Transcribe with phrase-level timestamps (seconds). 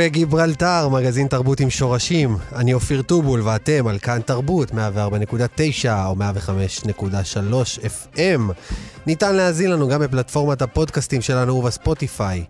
[0.00, 2.36] קפה גיברלטר, מגזין תרבות עם שורשים.
[2.56, 4.74] אני אופיר טובול ואתם על כאן תרבות, 104.9
[6.06, 7.78] או 105.3
[8.14, 8.40] FM.
[9.06, 12.44] ניתן להאזין לנו גם בפלטפורמת הפודקאסטים שלנו ובספוטיפיי.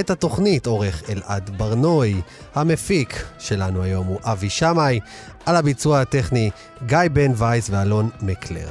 [0.00, 2.20] את התוכנית עורך אלעד ברנוי,
[2.54, 5.00] המפיק שלנו היום הוא אבי שמאי,
[5.46, 6.50] על הביצוע הטכני
[6.86, 8.68] גיא בן וייס ואלון מקלר.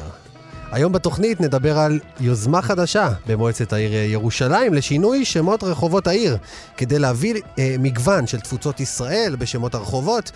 [0.71, 6.37] היום בתוכנית נדבר על יוזמה חדשה במועצת העיר ירושלים לשינוי שמות רחובות העיר,
[6.77, 10.31] כדי להביא אה, מגוון של תפוצות ישראל בשמות הרחובות.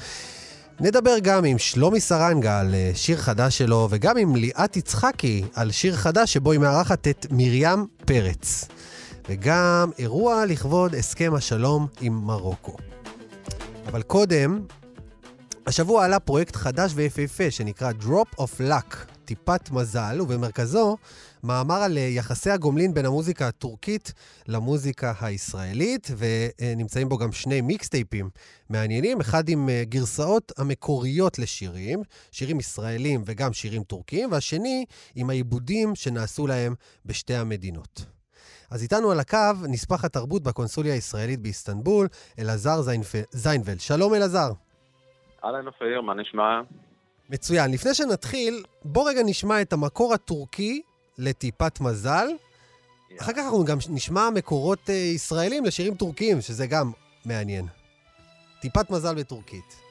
[0.80, 5.72] נדבר גם עם שלומי סרנגה על אה, שיר חדש שלו, וגם עם ליאת יצחקי על
[5.72, 8.68] שיר חדש שבו היא מארחת את מרים פרץ.
[9.30, 12.78] וגם אירוע לכבוד הסכם השלום עם מרוקו.
[13.88, 14.60] אבל קודם,
[15.68, 20.98] השבוע עלה פרויקט חדש ויפהפה שנקרא Drop of Luck, טיפת מזל, ובמרכזו
[21.44, 24.14] מאמר על אה, יחסי הגומלין בין המוזיקה הטורקית
[24.48, 28.30] למוזיקה הישראלית, ונמצאים בו גם שני מיקסטייפים
[28.70, 35.96] מעניינים, אחד עם אה, גרסאות המקוריות לשירים, שירים ישראלים וגם שירים טורקיים, והשני עם העיבודים
[35.96, 38.06] שנעשו להם בשתי המדינות.
[38.72, 39.38] אז איתנו על הקו
[39.70, 42.08] נספח התרבות בקונסוליה הישראלית באיסטנבול,
[42.40, 42.82] אלעזר
[43.32, 43.80] זיינפלד.
[43.80, 44.52] שלום אלעזר.
[45.44, 46.62] אהלן אופיר, מה נשמע?
[47.30, 47.72] מצוין.
[47.72, 50.82] לפני שנתחיל, בוא רגע נשמע את המקור הטורקי
[51.18, 52.28] לטיפת מזל.
[52.28, 53.22] Yeah.
[53.22, 56.92] אחר כך אנחנו גם נשמע מקורות uh, ישראלים לשירים טורקיים, שזה גם
[57.26, 57.68] מעניין.
[58.62, 59.83] טיפת מזל בטורקית.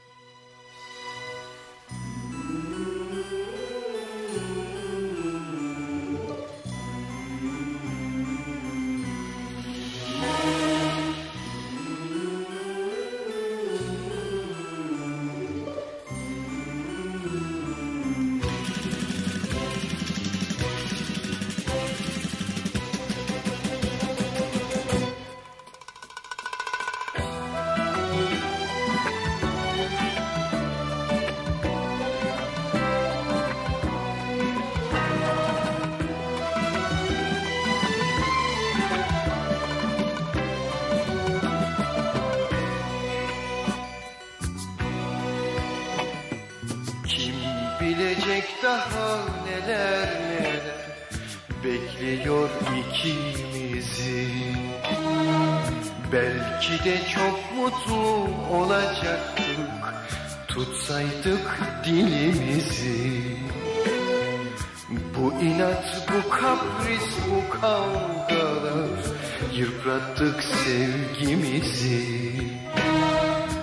[69.83, 71.99] Yıprattık sevgimizi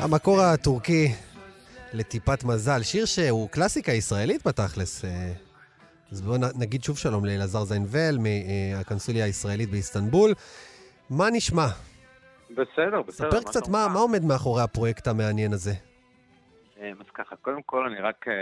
[0.02, 1.08] המקור הטורקי
[1.94, 5.06] לטיפת מזל, שיר שהוא קלאסיקה ישראלית בתכלס.
[5.06, 5.10] אה,
[6.12, 10.32] אז בואו נגיד שוב שלום לאלעזר זיינבל מהקונסוליה הישראלית באיסטנבול.
[11.10, 11.68] מה נשמע?
[12.52, 13.30] בסדר, בסדר.
[13.32, 15.74] ספר קצת מה, מה עומד מאחורי הפרויקט המעניין הזה.
[16.82, 18.34] אה, אז ככה, קודם כל אני רק אה,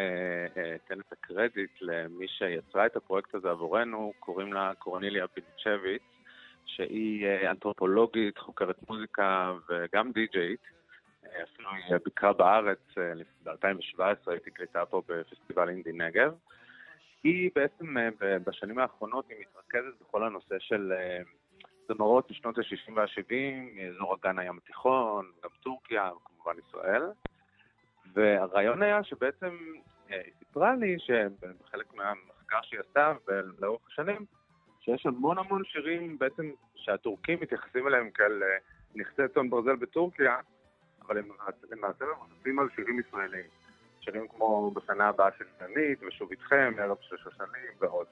[0.75, 6.01] אתן את הקרדיט למי שיצרה את הפרויקט הזה עבורנו, קוראים לה קורניליה פינצ'ביץ,
[6.67, 10.77] שהיא אנתרופולוגית, חוקרת מוזיקה וגם די-ג'יית.
[11.43, 13.13] אפילו היא ביקרה בארץ אה,
[13.43, 16.35] ב-2017, הייתי קליטה פה בפסטיבל אינדי נגב.
[17.23, 18.09] היא בעצם אה,
[18.45, 21.19] בשנים האחרונות היא מתרכזת בכל הנושא של אה,
[21.87, 27.03] זמרות משנות ה-60 וה-70, אזור אגן הים התיכון, גם טורקיה, כמובן ישראל.
[28.13, 29.57] והרעיון היה שבעצם
[30.09, 33.13] היא סיפרה לי שבחלק מהמחקר שהיא עשתה
[33.59, 34.25] לאורך השנים,
[34.87, 38.43] שיש המון המון שירים בעצם שהטורקים מתייחסים אליהם כאל
[38.95, 40.37] נכסי צאן ברזל בטורקיה,
[41.01, 41.29] אבל הם
[41.71, 43.45] למעשה מבוססים על שירים ישראלים.
[44.01, 48.07] שירים כמו בשנה הבאה של שנית, ושוב איתכם, ערב של שושנים ועוד.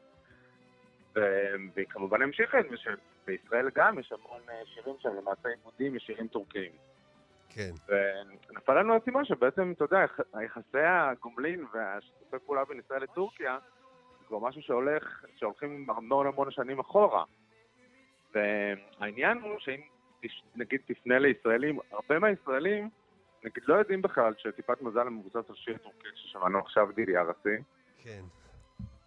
[1.13, 6.27] והיא כמובן המשיכה את זה שבישראל גם יש המון אה, שירים שהם למעשה עיבודים משירים
[6.27, 6.71] טורקיים.
[7.49, 7.71] כן.
[7.87, 10.05] ונפל לנו האסימון שבעצם, אתה יודע,
[10.45, 13.57] יחסי הגומלין והשיתופי פעולה בין ישראל לטורקיה,
[14.27, 17.23] כבר משהו שהולך, שהולכים המון המון שנים אחורה.
[18.33, 19.81] והעניין הוא שאם
[20.55, 22.89] נגיד תפנה לישראלים, הרבה מהישראלים,
[23.43, 27.57] נגיד לא יודעים בכלל שטיפת מזל מבוסס על שיר טורקי ששמענו עכשיו דידי ארסי.
[28.03, 28.21] כן.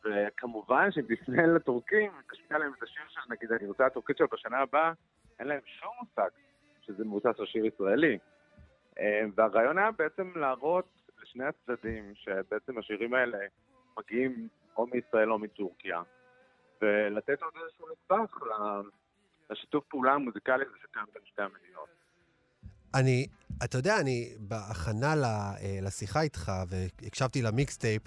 [0.04, 4.92] וכמובן שאם תפנה לטורקים, תשמיע להם את השיר של נגיד הגרסה הטורקית שלו בשנה הבאה,
[5.38, 6.28] אין להם שום מושג
[6.80, 8.18] שזה מבוסס על שיר ישראלי.
[8.98, 10.88] אה, והרעיון היה בעצם להראות
[11.22, 13.38] לשני הצדדים שבעצם השירים האלה
[13.98, 16.02] מגיעים או מישראל או מטורקיה,
[16.82, 18.36] ולתת עוד איזשהו נדבך
[19.50, 21.88] לשיתוף פעולה המוזיקלי הזה שקיים בין שתי המדינות.
[22.94, 23.26] אני,
[23.64, 28.02] אתה יודע, אני בהכנה אה, לשיחה איתך, והקשבתי למיקסטייפ,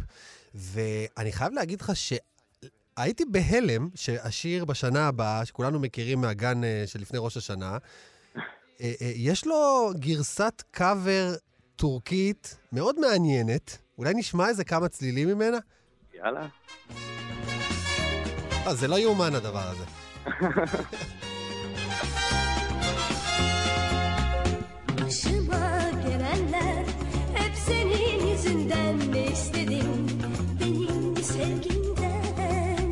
[0.56, 7.38] ואני חייב להגיד לך שהייתי בהלם שהשיר בשנה הבאה, שכולנו מכירים מהגן אה, שלפני ראש
[7.38, 7.77] השנה,
[8.81, 11.27] אה, יש לו גרסת קאבר
[11.75, 13.77] טורקית מאוד מעניינת.
[13.97, 15.57] אולי נשמע איזה כמה צלילים ממנה?
[16.20, 16.47] יאללה.
[18.67, 19.85] אה, זה לא יאומן הדבר הזה.
[25.06, 26.85] Başıma gelenler
[27.35, 30.06] hep senin yüzünden ne istedim
[30.61, 32.91] benim sevgimden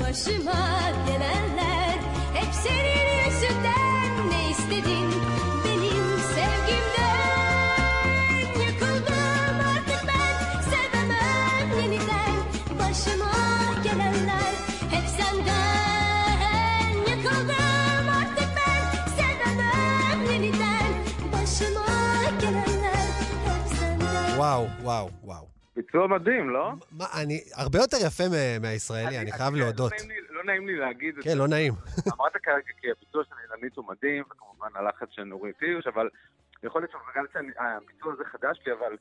[0.00, 1.98] Başıma gelenler
[2.34, 3.11] hep senin
[24.57, 25.47] וואו, וואו, וואו.
[25.75, 26.71] ביצוע מדהים, לא?
[26.91, 28.23] מה, אני, הרבה יותר יפה
[28.61, 29.91] מהישראלי, אני חייב להודות.
[29.91, 31.73] לא נעים לי- לא נעים לי להגיד את כן, לא נעים.
[32.19, 36.09] אמרת כרגע כי הביצוע של אילנית הוא מדהים, וכמובן הלחץ של נורית הירש, אבל
[36.63, 38.97] יכול להיות שבגלל שהביצוע הזה חדש לי, אבל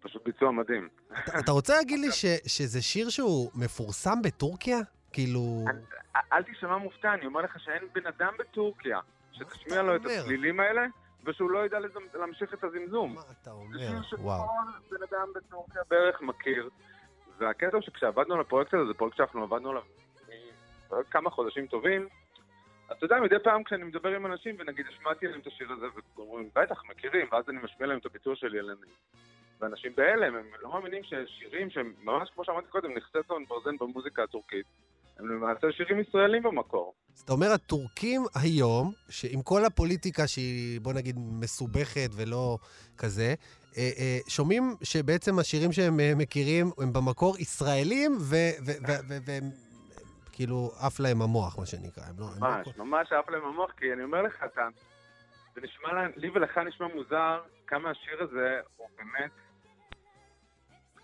[0.00, 0.88] פשוט ביצוע מדהים.
[1.24, 4.78] אתה- אתה רוצה להגיד לי ש- שזה שיר שהוא מפורסם בטורקיה?
[5.12, 5.64] כאילו...
[6.32, 8.98] אל- תישמע מופתע, אני אומר לך שאין בן אדם בטורקיה
[9.32, 10.00] שתשמיע לו את?
[10.04, 10.86] הצלילים האלה,
[11.24, 11.78] ושהוא לא ידע
[12.14, 13.14] להמשיך את הזמזום.
[13.14, 13.78] מה אתה אומר?
[13.78, 14.44] שיר וואו.
[14.44, 16.68] שכל בן אדם בטורקיה בערך מכיר.
[17.38, 19.82] והקטע הוא שכשעבדנו על הפרויקט הזה, זה פרויקט שאנחנו עבדנו עליו
[21.10, 22.08] כמה חודשים טובים,
[22.92, 25.86] אתה יודע, מדי פעם כשאני מדבר עם אנשים, ונגיד השמעתי להם את השיר הזה,
[26.16, 28.94] ואומרים, בטח, מכירים, ואז אני משמיע להם את הביצוע של ילנים.
[29.60, 34.22] ואנשים בהלם, הם לא מאמינים ששירים שהם, ממש כמו שאמרתי קודם, נכסי צאן ברזן במוזיקה
[34.22, 34.66] הטורקית,
[35.20, 36.94] הם למעשה שירים ישראלים במקור.
[37.14, 42.58] זאת אומרת, הטורקים היום, שעם כל הפוליטיקה שהיא, בוא נגיד, מסובכת ולא
[42.98, 43.34] כזה,
[43.76, 49.50] אה, אה, שומעים שבעצם השירים שהם אה, מכירים הם במקור ישראלים, והם
[50.32, 52.04] כאילו עף להם המוח, מה שנקרא.
[52.04, 54.68] הם לא, הם לא ממש, כל- ממש עף להם המוח, כי אני אומר לך, אתה...
[55.54, 59.30] זה נשמע, לי ולך נשמע מוזר כמה השיר הזה הוא באמת...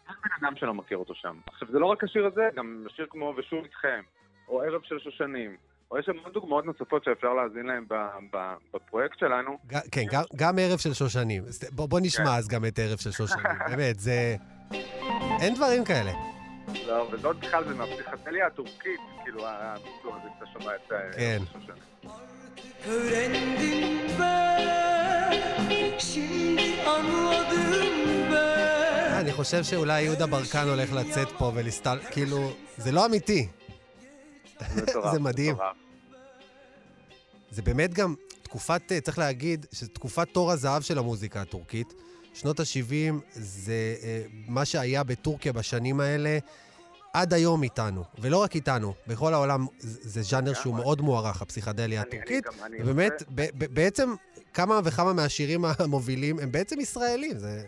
[0.08, 1.36] אין בן אדם שלא מכיר אותו שם.
[1.46, 4.00] עכשיו, זה לא רק השיר הזה, גם שיר כמו ושוב איתכם,
[4.48, 5.56] או ערב של שושנים,
[5.90, 9.58] או יש המון דוגמאות נוספות שאפשר להאזין להם ב- ב- בפרויקט שלנו.
[9.92, 10.02] כן,
[10.36, 11.42] גם, ערב של שושנים.
[11.72, 12.30] בוא, נשמע כן.
[12.30, 13.44] אז גם את ערב של שושנים.
[13.70, 14.36] באמת, זה...
[15.40, 16.12] אין דברים כאלה.
[16.86, 21.38] לא, וזאת בכלל, זה מהפסיכתליה הטורקית, כאילו, הביצוע הזה, שאתה שומע את אה, כן.
[21.42, 22.16] ערב של שושנים.
[29.26, 31.98] אני חושב שאולי יהודה ברקן הולך לצאת פה ולהסתל...
[32.10, 33.48] כאילו, זה לא אמיתי.
[35.12, 35.56] זה מדהים.
[37.50, 41.94] זה באמת גם תקופת, אה, צריך להגיד, שזו תקופת תור הזהב של המוזיקה הטורקית.
[42.34, 46.38] שנות ה-70 זה אה, מה שהיה בטורקיה בשנים האלה,
[47.12, 48.04] עד היום איתנו.
[48.18, 50.74] ולא רק איתנו, בכל העולם זה ז'אנר שהוא.
[50.74, 52.44] מאוד מוערך, הפסיכדליה הטורקית.
[52.44, 54.14] גם- אני ובאמת, רוצה- ב- ב- בעצם
[54.54, 57.38] כמה וכמה מהשירים המובילים הם בעצם ישראלים.
[57.38, 57.62] זה...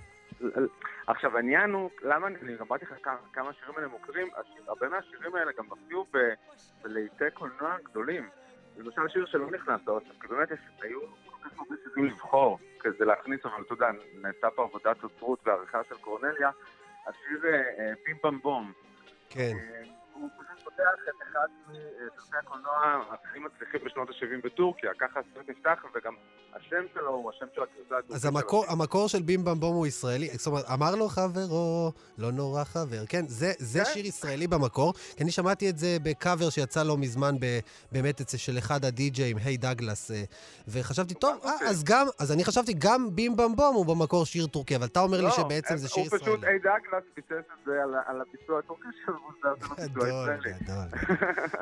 [1.08, 2.94] עכשיו, העניין הוא, למה אני אני אמרתי לך
[3.32, 4.28] כמה, השירים האלה מוכרים,
[4.66, 6.06] הרבה מהשירים האלה גם הופיעו
[6.82, 8.28] בלהיטי קולנוע גדולים.
[8.76, 10.48] למשל שיר שלא נכנס לאוסף, כי באמת
[10.82, 15.46] היו כל כך הרבה שירים לבחור כדי להכניס, אבל אתה יודע, נעשתה פה עבודת אוצרות
[15.46, 16.50] ועריכה של קורנליה.
[17.06, 18.72] השיר אה, אה, בים במבום,
[19.30, 19.56] כן.
[20.78, 22.72] הוא פשוט פותח את אחד מסרטי הקולנוע
[23.10, 26.14] הכי מצליחים בשנות ה-70 בטורקיה, ככה הסרט נפתח, וגם
[26.54, 28.30] השם שלו הוא השם של הגרסה הטורקית אז שלו.
[28.30, 30.28] המקור, המקור של בים במבום הוא ישראלי.
[30.28, 33.06] זאת אומרת, אמר לו חברו, לא נורא חבר.
[33.08, 33.90] כן, זה, זה כן.
[33.92, 34.92] שיר ישראלי במקור.
[35.16, 37.58] כי אני שמעתי את זה בקאבר שיצא לא מזמן ב,
[37.92, 40.22] באמת אצל של אחד הדי-ג'אים, היי דגלס, אה,
[40.68, 44.76] וחשבתי, טוב, אה, אז גם, אז אני חשבתי גם בים במבום הוא במקור שיר טורקי,
[44.76, 46.46] אבל אתה אומר לי לא, שבעצם הם- זה שיר הוא פשוט, ישראלי.
[46.46, 50.50] איי דאגלס ביסס את זה על על הביצוע הטורקי של מוזר, זה לא ביצוע הישראלי.
[50.68, 51.16] גדול.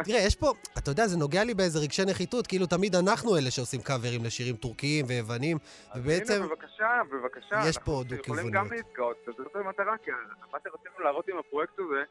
[0.04, 0.46] תראה, יש פה,
[0.78, 4.56] אתה יודע, זה נוגע לי באיזה רגשי נחיתות, כאילו תמיד אנחנו אלה שעושים קאברים לשירים
[4.56, 5.56] טורקיים ויוונים,
[5.96, 6.34] ובעצם...
[6.34, 7.60] הנה, בבקשה, בבקשה.
[7.68, 8.50] יש פה אנחנו יכולים.
[8.50, 10.10] גם להתגאות, זאת המטרה, כי
[10.52, 12.02] מה שרצינו להראות עם הפרויקט הזה,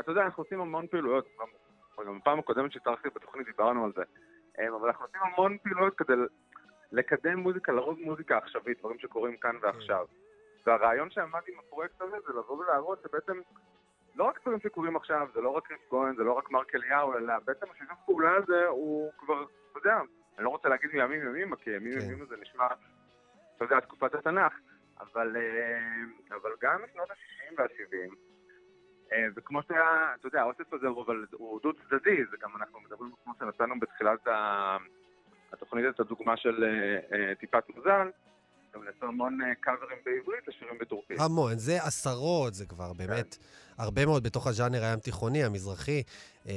[0.00, 1.46] אתה יודע, אנחנו עושים המון פעילויות, גם-
[2.20, 4.02] בפעם הקודמת שהתארחתי בתוכנית דיברנו על זה,
[4.58, 6.12] אמ, אבל אנחנו עושים המון פעילויות כדי
[6.92, 10.06] לקדם מוזיקה, לרוב מוזיקה עכשווית, דברים שקורים כאן ועכשיו.
[10.66, 13.40] והרעיון שעמד עם הפרויקט הזה זה לבוא ולהראות שבעצם
[14.14, 17.16] לא רק דברים שקורים עכשיו, זה לא רק ריף כהן, זה לא רק מרק אליהו,
[17.16, 20.00] אלא בעצם השיתוף פעולה הזה הוא כבר, אתה יודע,
[20.36, 22.06] אני לא רוצה להגיד מימים ימימה, כי ימים כן.
[22.06, 22.66] ימימה זה נשמע,
[23.56, 24.52] אתה יודע, תקופת התנ"ך,
[25.00, 28.14] אבל, אה, אבל גם משנות ה-60 וה-70,
[29.36, 30.86] וכמו שהיה, אתה יודע, האוסף הזה
[31.32, 34.26] הוא, דו צדדי, זה גם אנחנו מדברים, כמו שנתנו בתחילת
[35.52, 38.10] התוכנית את הדוגמה של אה, אה, טיפת מזל,
[38.74, 41.20] גם נעשו המון אה, קאברים בעברית לשירים בטורקית.
[41.20, 43.36] המון, זה עשרות, זה כבר באמת
[43.78, 46.02] הרבה מאוד בתוך הז'אנר הים תיכוני, המזרחי.
[46.48, 46.52] אה,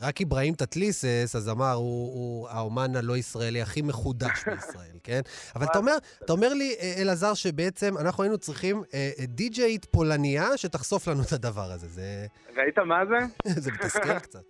[0.00, 5.20] רק אברהים תתליסס, הזמר, הוא, הוא האומן הלא ישראלי הכי מחודש בישראל, כן?
[5.56, 9.84] אבל אתה אומר, אתה אומר לי, אה, אלעזר, שבעצם אנחנו היינו צריכים אה, אה, די-ג'יית
[9.84, 11.86] פולניה שתחשוף לנו את הדבר הזה.
[11.86, 12.26] זה,
[12.56, 13.16] ראית מה זה?
[13.64, 14.44] זה מתסכל קצת.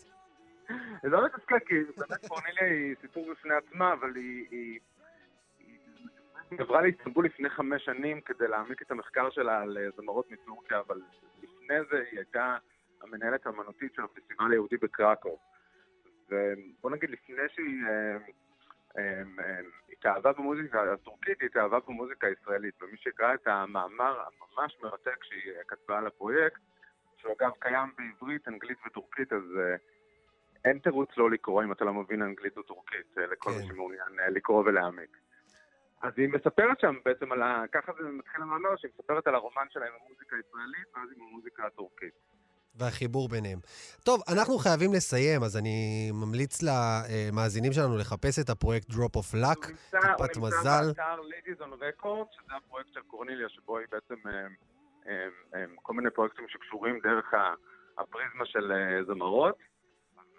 [1.03, 4.79] זה לא מתסכל, כי באמת קורנליה היא סיפור בפני עצמה, אבל היא...
[6.59, 11.01] עברה לאיסטנבול לפני חמש שנים כדי להעמיק את המחקר שלה על אה, זמרות מטורקיה, אבל
[11.43, 12.57] לפני זה היא הייתה
[13.03, 15.39] המנהלת האמנותית של הפסטיבל היהודי בקרקוב.
[16.29, 18.17] ובוא נגיד, לפני שהיא אה,
[18.99, 19.61] אה, אה,
[19.93, 22.83] התאהבה במוזיקה הטורקית, היא התאהבה במוזיקה הישראלית.
[22.83, 26.61] ומי שקרא את המאמר הממש מרתק שהיא כתבה על הפרויקט,
[27.17, 29.43] שהוא אגב קיים בעברית, אנגלית וטורקית, אז
[30.65, 33.57] אין תירוץ לא לקרוא אם אתה לא מבין אנגלית או טורקית, לכל כן.
[33.57, 35.17] מי שמעוניין לקרוא ולהעמיק.
[36.03, 37.65] אז היא מספרת שם בעצם על ה...
[37.73, 41.67] ככה זה מתחיל המאמר, שהיא מספרת על הרומן שלה עם המוזיקה הישראלית ואז עם המוזיקה
[41.67, 42.15] הטורקית.
[42.79, 43.59] והחיבור ביניהם.
[44.05, 49.43] טוב, אנחנו חייבים לסיים, אז אני ממליץ למאזינים שלנו לחפש את הפרויקט Drop of הוא
[49.43, 50.87] Luck, נמצא, הוא טיפת נמצא מזל.
[50.87, 54.33] באתר Ladies on Record, שזה הפרויקט של קורניליה, שבו היא בעצם אה,
[55.09, 57.35] אה, אה, כל מיני פרויקטים שקשורים דרך
[57.99, 58.73] הפריזמה של
[59.07, 59.59] זמרות,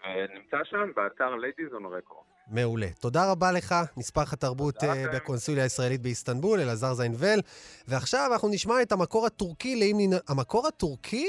[0.04, 2.29] ונמצא שם באתר Ladies on Record.
[2.50, 2.88] מעולה.
[3.00, 5.06] תודה רבה לך, נספח התרבות תודה אה.
[5.16, 7.40] בקונסוליה הישראלית באיסטנבול, אלעזר זיינבל.
[7.88, 9.98] ועכשיו אנחנו נשמע את המקור הטורקי לאם...
[10.28, 11.28] המקור הטורקי?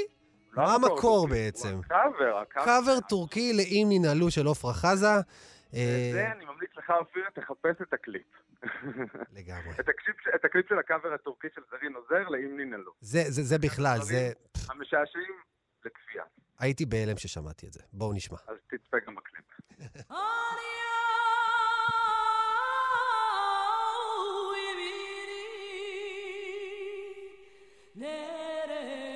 [0.53, 1.79] לא מה המקור הטורקי, בעצם?
[1.85, 2.43] הקאבר.
[2.49, 5.07] קאבר טורקי לאם ננעלו של עפרה חזה.
[5.73, 8.27] אה, זה אני ממליץ לך, אופיר, תחפש את הקליפ.
[9.37, 9.71] לגמרי.
[9.79, 12.91] את הקליפ, את הקליפ של הקאבר הטורקי של זרין אוזר לאם ננעלו.
[13.01, 14.31] זה, זה, זה בכלל, זה...
[14.69, 15.33] המשעשעים
[15.85, 16.23] לכפייה.
[16.59, 17.79] הייתי בהלם ששמעתי את זה.
[17.93, 18.37] בואו נשמע.
[18.47, 19.45] אז תצפה גם בקליפ.
[28.01, 29.10] Yeah.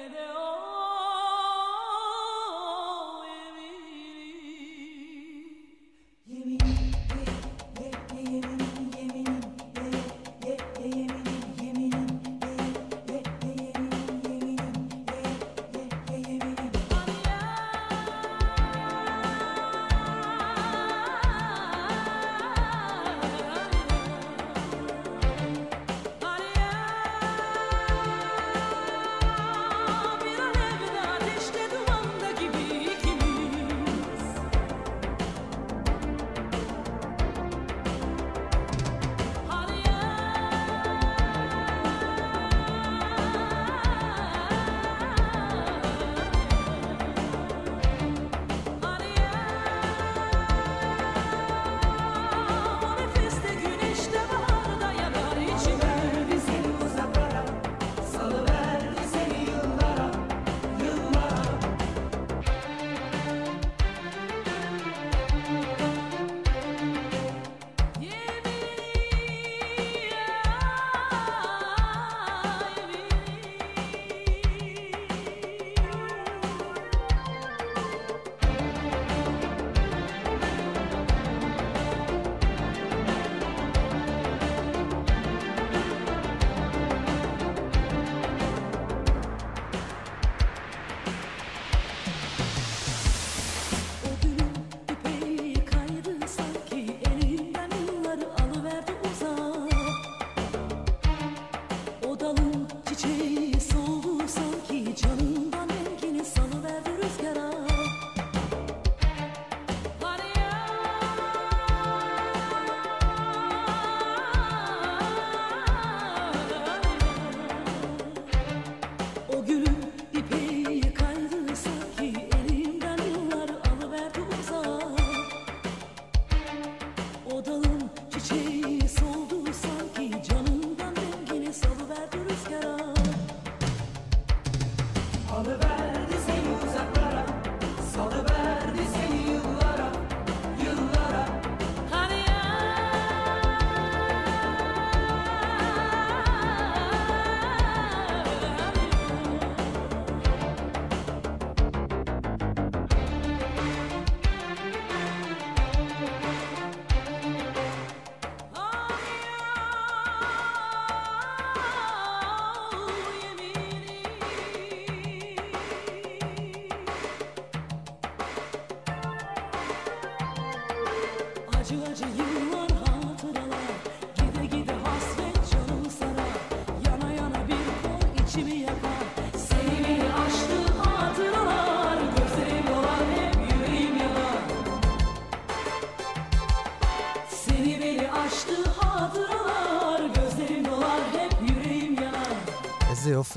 [128.27, 128.54] cheese.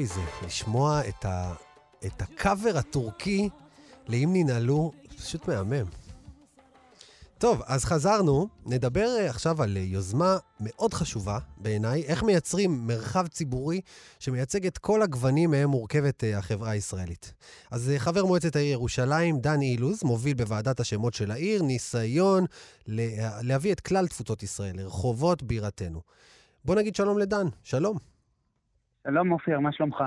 [0.00, 1.54] יופי זה, לשמוע את, ה,
[2.06, 3.48] את הקאבר הטורקי
[4.08, 5.84] לאם ננעלו, פשוט מהמם.
[7.38, 13.26] טוב, אז חזרנו, נדבר אה, עכשיו על אה, יוזמה מאוד חשובה בעיניי, איך מייצרים מרחב
[13.26, 13.80] ציבורי
[14.18, 17.32] שמייצג את כל הגוונים מהם מורכבת אה, החברה הישראלית.
[17.70, 22.44] אז חבר מועצת העיר ירושלים, דן אילוז, מוביל בוועדת השמות של העיר ניסיון
[22.86, 26.00] לה- להביא את כלל תפוצות ישראל לרחובות בירתנו.
[26.64, 28.17] בוא נגיד שלום לדן, שלום.
[29.10, 30.04] שלום אופיר, מה שלומך?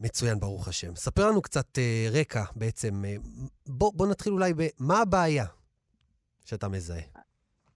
[0.00, 0.94] מצוין, ברוך השם.
[0.94, 3.04] ספר לנו קצת אה, רקע בעצם.
[3.04, 3.14] אה,
[3.68, 4.60] בוא, בוא נתחיל אולי ב...
[4.80, 5.44] מה הבעיה
[6.44, 7.02] שאתה מזהה?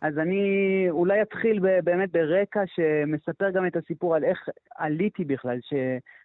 [0.01, 0.41] אז אני
[0.91, 4.39] אולי אתחיל ב- באמת ברקע שמספר גם את הסיפור על איך
[4.77, 5.75] עליתי בכלל, ש...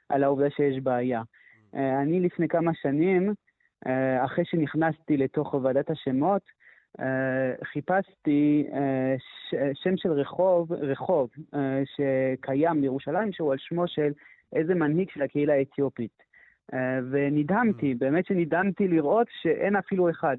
[0.09, 1.21] על העובדה שיש בעיה.
[1.75, 3.33] אה, אני לפני כמה שנים,
[3.87, 6.41] אה, אחרי שנכנסתי לתוך ועדת השמות,
[6.99, 7.05] אה,
[7.73, 9.15] חיפשתי אה,
[9.49, 14.11] ש- שם של רחוב, רחוב אה, שקיים בירושלים, שהוא על שמו של
[14.53, 16.23] איזה מנהיג של הקהילה האתיופית.
[16.73, 20.37] אה, ונדהמתי, באמת שנדהמתי לראות שאין אפילו אחד.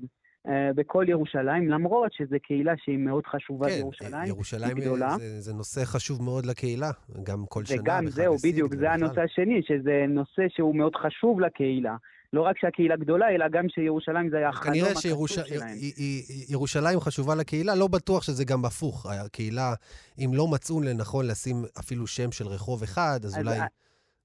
[0.75, 5.15] בכל ירושלים, למרות שזו קהילה שהיא מאוד חשובה אה, בירושלים, ירושלים היא גדולה.
[5.19, 6.91] זה, זה נושא חשוב מאוד לקהילה,
[7.23, 7.81] גם כל שנה.
[7.81, 8.91] וגם זהו, בדיוק, זה.
[8.93, 11.97] הנושא השני, שזה נושא שהוא מאוד חשוב לקהילה.
[12.35, 17.01] לא רק שהקהילה גדולה, אלא גם שירושלים זה היה החלום כנראה הכתוב שירושלים שלהם.
[17.01, 19.07] חשובה לקהילה, לא בטוח שזה גם הפוך.
[19.27, 19.75] הקהילה,
[20.19, 23.59] אם לא מצאו לנכון לשים אפילו שם של רחוב אחד, אז אז אולי...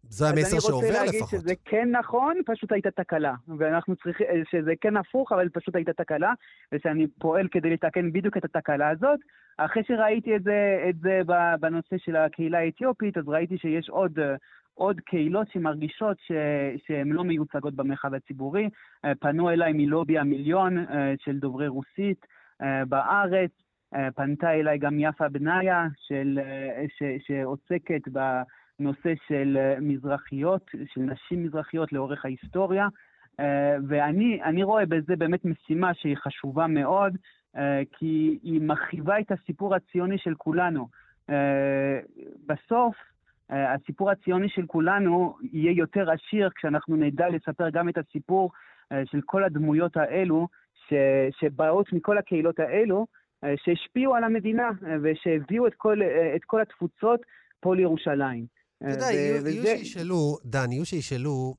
[0.10, 1.40] זה אז המסר אני שעובר רוצה להגיד לפחות.
[1.40, 3.34] שזה כן נכון, פשוט הייתה תקלה.
[3.58, 6.34] ואנחנו צריכים, שזה כן הפוך, אבל פשוט הייתה תקלה,
[6.72, 9.20] ושאני פועל כדי לתקן בדיוק את התקלה הזאת.
[9.58, 11.22] אחרי שראיתי את זה, את זה
[11.60, 14.20] בנושא של הקהילה האתיופית, אז ראיתי שיש עוד...
[14.80, 16.32] עוד קהילות שמרגישות ש...
[16.88, 18.70] שהן לא מיוצגות במרחב הציבורי.
[19.06, 22.26] אה, פנו אליי מלובי המיליון אה, של דוברי רוסית
[22.62, 23.52] אה, בארץ,
[24.16, 26.40] פנתה אליי גם יפה בניה, של,
[26.98, 27.04] ש...
[27.28, 32.88] שעוסקת בנושא של מזרחיות, של נשים מזרחיות לאורך ההיסטוריה.
[33.88, 37.18] ואני אני רואה בזה באמת משימה שהיא חשובה מאוד,
[37.92, 40.88] כי היא מרחיבה את הסיפור הציוני של כולנו.
[42.46, 42.96] בסוף,
[43.50, 48.52] הסיפור הציוני של כולנו יהיה יותר עשיר כשאנחנו נדע לספר גם את הסיפור
[48.92, 50.48] אה, של כל הדמויות האלו,
[50.88, 50.94] ש,
[51.40, 53.06] שבאות מכל הקהילות האלו,
[53.44, 57.20] אה, שהשפיעו על המדינה אה, ושהביאו את כל, אה, את כל התפוצות
[57.60, 58.46] פה לירושלים.
[58.84, 61.56] אתה יודע, אה, יהיו שישאלו, דן, יהיו שישאלו,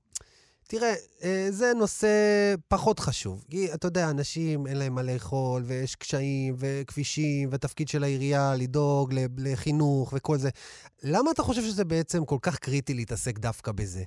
[0.73, 2.09] תראה, אה, זה נושא
[2.69, 3.45] פחות חשוב.
[3.51, 9.15] כי אתה יודע, אנשים אין להם מה לאכול, ויש קשיים, וכבישים, ותפקיד של העירייה לדאוג
[9.39, 10.51] לחינוך וכל זה.
[11.05, 14.05] למה אתה חושב שזה בעצם כל כך קריטי להתעסק דווקא בזה?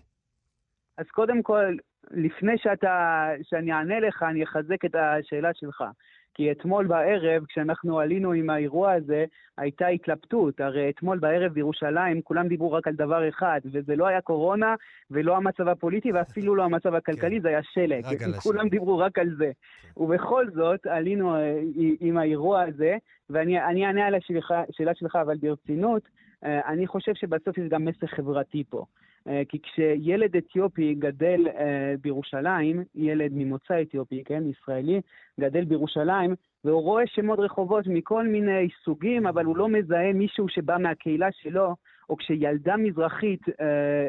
[0.98, 1.76] אז קודם כל,
[2.12, 2.96] לפני שאתה,
[3.44, 5.84] שאני אענה לך, אני אחזק את השאלה שלך.
[6.34, 9.26] כי אתמול בערב, כשאנחנו עלינו עם האירוע הזה,
[9.58, 10.60] הייתה התלבטות.
[10.60, 14.76] הרי אתמול בערב בירושלים כולם דיברו רק על דבר אחד, וזה לא היה קורונה,
[15.12, 18.06] ולא המצב הפוליטי, ואפילו לא המצב הכלכלי, זה היה שלג.
[18.06, 18.72] רק על כולם השלג.
[18.72, 19.52] דיברו רק על זה.
[19.98, 21.60] ובכל זאת, עלינו אה,
[22.00, 22.98] עם האירוע הזה,
[23.30, 26.10] ואני אני אענה על השאלה השאלה שלך, אבל ברצינות,
[26.46, 28.86] אה, אני חושב שבסוף יש גם מסר חברתי פה.
[29.28, 35.02] אה, כי כשילד אתיופי גדל אה, בירושלים, ילד ממוצא אתיופי, כן, ישראלי,
[35.40, 40.78] גדל בירושלים, והוא רואה שמות רחובות מכל מיני סוגים, אבל הוא לא מזהה מישהו שבא
[40.78, 41.76] מהקהילה שלו,
[42.10, 44.08] או כשילדה מזרחית אה,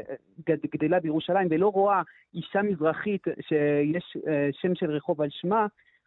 [0.48, 2.02] גד- גדלה בירושלים ולא רואה
[2.34, 4.16] אישה מזרחית שיש
[4.52, 5.66] שם של רחוב על שמה,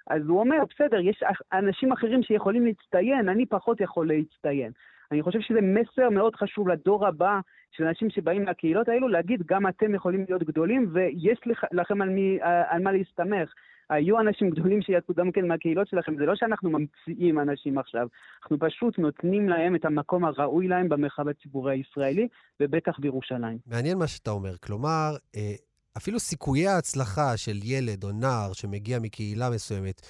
[0.10, 4.72] אז הוא אומר, בסדר, יש אנשים אחרים שיכולים להצטיין, אני פחות יכול להצטיין.
[5.12, 7.40] אני חושב שזה מסר מאוד חשוב לדור הבא
[7.72, 12.10] של אנשים שבאים מהקהילות האלו, להגיד, גם אתם יכולים להיות גדולים, ויש לכ- לכם על,
[12.10, 12.38] מי,
[12.70, 13.54] על מה להסתמך.
[13.90, 18.08] היו אנשים גדולים שיצאו גם כן מהקהילות שלכם, זה לא שאנחנו ממציאים אנשים עכשיו,
[18.42, 22.28] אנחנו פשוט נותנים להם את המקום הראוי להם במרחב הציבורי הישראלי,
[22.60, 23.58] ובטח בירושלים.
[23.68, 24.58] מעניין מה שאתה אומר.
[24.58, 25.54] כלומר, אה,
[25.98, 30.02] אפילו סיכויי ההצלחה של ילד או נער שמגיע מקהילה מסוימת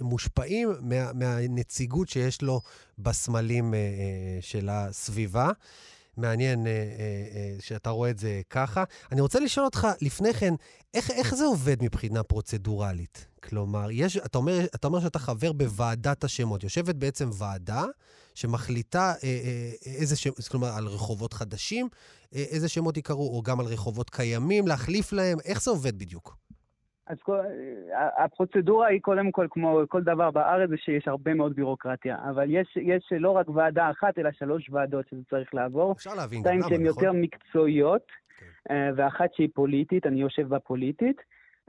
[0.00, 2.60] מושפעים מה, מהנציגות שיש לו
[2.98, 5.50] בסמלים אה, אה, של הסביבה.
[6.16, 6.76] מעניין אה, אה,
[7.34, 8.84] אה, שאתה רואה את זה ככה.
[9.12, 10.54] אני רוצה לשאול אותך, לפני כן,
[10.94, 13.26] איך, איך זה עובד מבחינה פרוצדורלית?
[13.42, 16.62] כלומר, יש, אתה, אומר, אתה אומר שאתה חבר בוועדת השמות.
[16.62, 17.84] יושבת בעצם ועדה
[18.34, 21.88] שמחליטה אה, אה, איזה שם, כלומר, על רחובות חדשים,
[22.32, 26.36] איזה שמות ייקראו, או גם על רחובות קיימים, להחליף להם, איך זה עובד בדיוק?
[27.06, 27.38] אז כל,
[27.96, 32.16] ה- הפרוצדורה היא קודם כל, כמו כל דבר בארץ, זה שיש הרבה מאוד בירוקרטיה.
[32.30, 35.92] אבל יש, יש לא רק ועדה אחת, אלא שלוש ועדות שזה צריך לעבור.
[35.92, 37.04] אפשר להבין גם שתיים למה, שהן נכון?
[37.04, 38.02] יותר מקצועיות,
[38.38, 38.74] כן.
[38.74, 41.16] אה, ואחת שהיא פוליטית, אני יושב בה פוליטית.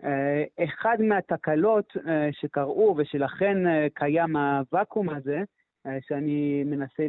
[0.03, 5.43] אה, אחד מהתקלות אה, שקרו, ושלכן אה, קיים הוואקום הזה,
[5.87, 7.03] אה, שאני מנסה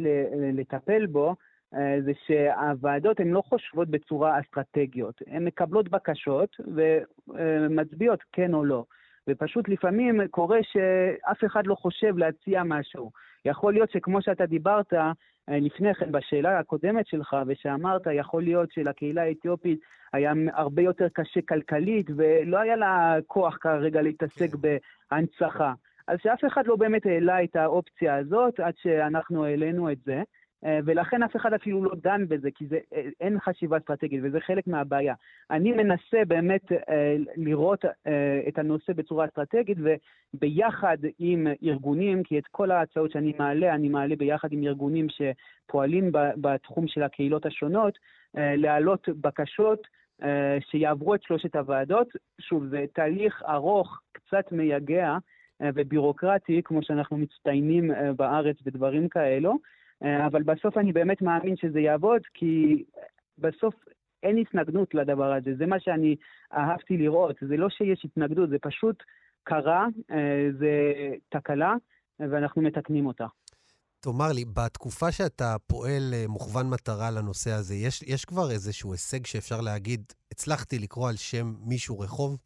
[0.53, 1.33] לטפל בו, אה,
[1.71, 5.21] זה שהוועדות הן לא חושבות בצורה אסטרטגיות.
[5.27, 6.55] הן מקבלות בקשות
[7.27, 8.85] ומצביעות כן או לא.
[9.29, 13.11] ופשוט לפעמים קורה שאף אחד לא חושב להציע משהו.
[13.45, 15.11] יכול להיות שכמו שאתה דיברת אה,
[15.49, 19.79] לפני כן בשאלה הקודמת שלך, ושאמרת, יכול להיות שלקהילה האתיופית
[20.13, 25.73] היה הרבה יותר קשה כלכלית, ולא היה לה כוח כרגע להתעסק בהנצחה.
[26.07, 30.23] אז שאף אחד לא באמת העלה את האופציה הזאת עד שאנחנו העלינו את זה.
[30.65, 34.39] אה, ולכן אף אחד אפילו לא דן בזה, כי זה, אה, אין חשיבה אסטרטגית, וזה
[34.39, 35.13] חלק מהבעיה.
[35.51, 37.85] אני מנסה באמת אה, לראות
[38.47, 39.77] את הנושא בצורה אסטרטגית,
[40.33, 46.11] וביחד עם ארגונים, כי את כל ההצעות שאני מעלה, אני מעלה ביחד עם ארגונים שפועלים
[46.37, 47.97] בתחום של הקהילות השונות,
[48.33, 49.87] להעלות בקשות
[50.59, 52.07] שיעברו את שלושת הוועדות.
[52.41, 55.17] שוב, זה תהליך ארוך, קצת מייגע
[55.63, 59.57] ובירוקרטי, כמו שאנחנו מצטיינים בארץ בדברים כאלו.
[60.05, 62.83] אה, אבל בסוף אני באמת מאמין שזה יעבוד, כי
[63.37, 63.73] בסוף
[64.23, 65.55] אין התנגדות לדבר הזה.
[65.57, 66.15] זה מה שאני
[66.53, 67.35] אהבתי לראות.
[67.49, 69.03] זה לא שיש התנגדות, זה פשוט
[69.43, 70.93] קרה, אה, זה
[71.29, 71.73] תקלה,
[72.19, 73.25] ואנחנו מתקנים אותה.
[73.99, 79.25] תאמר לי, בתקופה שאתה פועל אה, מוכוון מטרה לנושא הזה, יש, יש כבר איזשהו הישג
[79.25, 82.37] שאפשר להגיד, הצלחתי לקרוא על שם מישהו רחוב?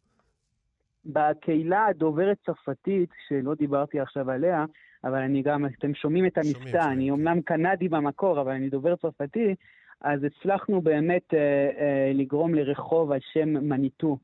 [1.04, 4.64] בקהילה הדוברת צרפתית, שלא דיברתי עכשיו עליה,
[5.04, 7.10] אבל אני גם, אתם שומעים את המבטא, אני.
[7.10, 9.54] אומנם קנדי במקור, אבל אני דובר צרפתי,
[10.00, 11.38] אז הצלחנו באמת אה,
[11.78, 14.18] אה, לגרום לרחוב על שם מניטו,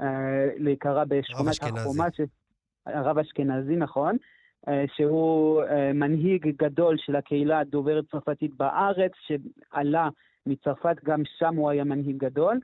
[0.00, 1.62] אה, להיקרא בשכונת.
[1.62, 2.20] החומה, ש...
[2.86, 4.16] הרב אשכנזי, נכון,
[4.68, 10.08] אה, שהוא אה, מנהיג גדול של הקהילה הדוברת צרפתית בארץ, שעלה
[10.46, 12.54] מצרפת, גם שם הוא היה מנהיג גדול.
[12.54, 12.60] אה,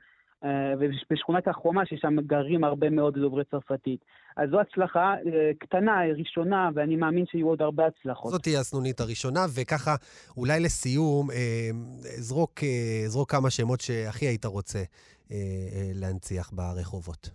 [0.79, 4.05] ובשכונת החומה, ששם גרים הרבה מאוד דוברי צרפתית.
[4.37, 8.31] אז זו הצלחה אה, קטנה, ראשונה, ואני מאמין שיהיו עוד הרבה הצלחות.
[8.31, 9.95] זאת תהיה הסנונית הראשונה, וככה,
[10.37, 11.69] אולי לסיום, אה,
[12.01, 14.85] זרוק, אה, זרוק כמה שמות שהכי היית רוצה אה,
[15.31, 17.29] אה, להנציח ברחובות.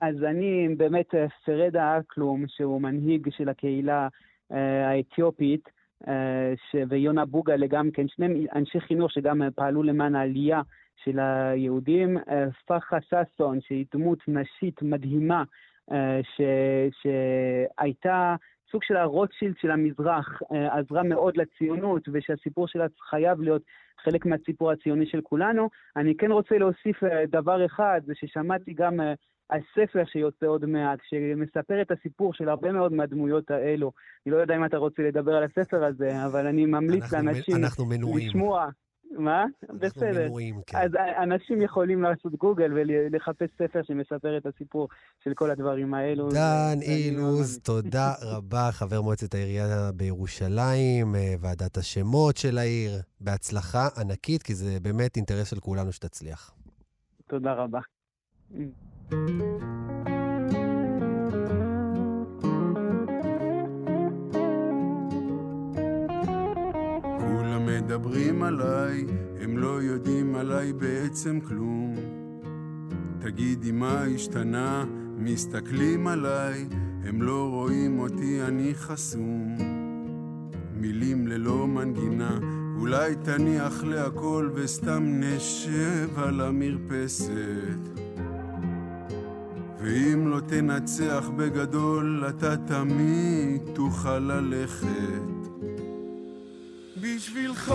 [0.00, 4.08] אז אני באמת אה, פרדה אקלום, שהוא מנהיג של הקהילה
[4.52, 5.68] אה, האתיופית,
[6.08, 6.76] אה, ש...
[6.88, 10.60] ויונה בוגלה גם כן, שניהם אנשי חינוך שגם אה, פעלו למען העלייה
[10.96, 12.18] של היהודים.
[12.18, 15.44] אה, פחה ששון, שהיא דמות נשית מדהימה,
[15.92, 16.40] אה, ש...
[17.02, 18.36] שהייתה
[18.70, 23.62] סוג של הרוטשילד של המזרח, אה, עזרה מאוד לציונות, ושהסיפור שלה חייב להיות
[24.04, 25.68] חלק מהסיפור הציוני של כולנו.
[25.96, 29.14] אני כן רוצה להוסיף דבר אחד, זה ששמעתי גם אה,
[29.50, 33.92] הספר שיוצא עוד מעט, שמספר את הסיפור של הרבה מאוד מהדמויות האלו.
[34.26, 37.26] אני לא יודע אם אתה רוצה לדבר על הספר הזה, אבל אני ממליץ אנחנו מ-
[37.26, 38.28] לאנשים אנחנו מנועים.
[38.28, 38.68] לשמוע.
[39.18, 39.44] מה?
[39.62, 40.26] אנחנו בסדר.
[40.28, 40.78] מנועים, כן.
[40.78, 40.90] אז
[41.22, 44.88] אנשים יכולים לעשות גוגל ולחפש ספר שמספר את הסיפור
[45.24, 46.28] של כל הדברים האלו.
[46.28, 47.58] דן ואני אילוז.
[47.58, 52.92] תודה רבה, חבר מועצת העירייה בירושלים, אה, ועדת השמות של העיר.
[53.20, 56.54] בהצלחה ענקית, כי זה באמת אינטרס של כולנו שתצליח.
[57.26, 57.80] תודה רבה.
[67.76, 69.04] מדברים עליי,
[69.40, 71.94] הם לא יודעים עליי בעצם כלום.
[73.20, 74.84] תגידי מה השתנה,
[75.18, 76.68] מסתכלים עליי,
[77.04, 79.56] הם לא רואים אותי, אני חסום.
[80.76, 82.38] מילים ללא מנגינה,
[82.78, 88.00] אולי תניח להכל וסתם נשב על המרפסת.
[89.82, 95.41] ואם לא תנצח בגדול, אתה תמיד תוכל ללכת.
[97.02, 97.74] בשבילך,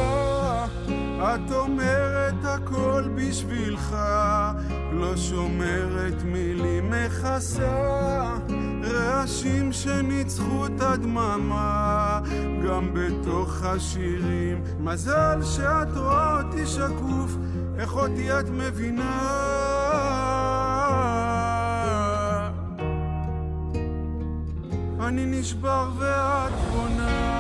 [1.18, 3.96] את אומרת הכל בשבילך,
[4.92, 8.38] לא שומרת מילים מכסה,
[8.84, 12.20] רעשים שניצחו את הדממה,
[12.68, 14.64] גם בתוך השירים.
[14.80, 17.38] מזל שאת רואה אותי שקוף,
[17.80, 19.18] איך אותי את מבינה?
[25.00, 27.37] אני נשבר ואת בונה.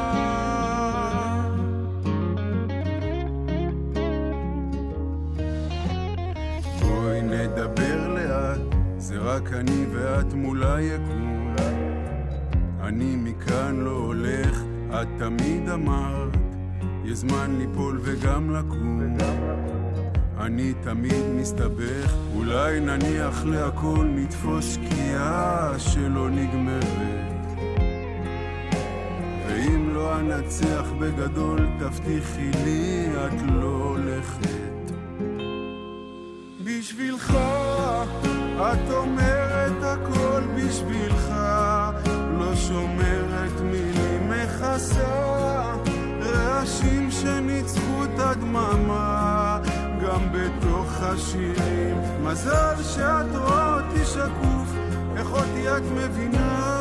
[9.27, 11.55] רק אני ואת מול היקום.
[12.81, 16.37] אני מכאן לא הולך, את תמיד אמרת,
[17.05, 19.17] יש זמן ליפול וגם לקום.
[20.37, 27.57] אני תמיד מסתבך, אולי נניח להכל, נתפוס שקיעה שלא נגמרת.
[29.47, 34.91] ואם לא אנצח בגדול, תבטיחי לי, את לא הולכת.
[36.63, 37.37] בשבילך,
[38.59, 41.33] את אומרת הכל בשבילך,
[42.39, 45.75] לא שומרת מילים מכסה,
[46.21, 49.59] רעשים שניצחו את הדממה,
[50.01, 51.97] גם בתוך השירים.
[52.23, 54.73] מזל שאת רואה אותי שקוף,
[55.17, 56.76] איך אותי את מבינה?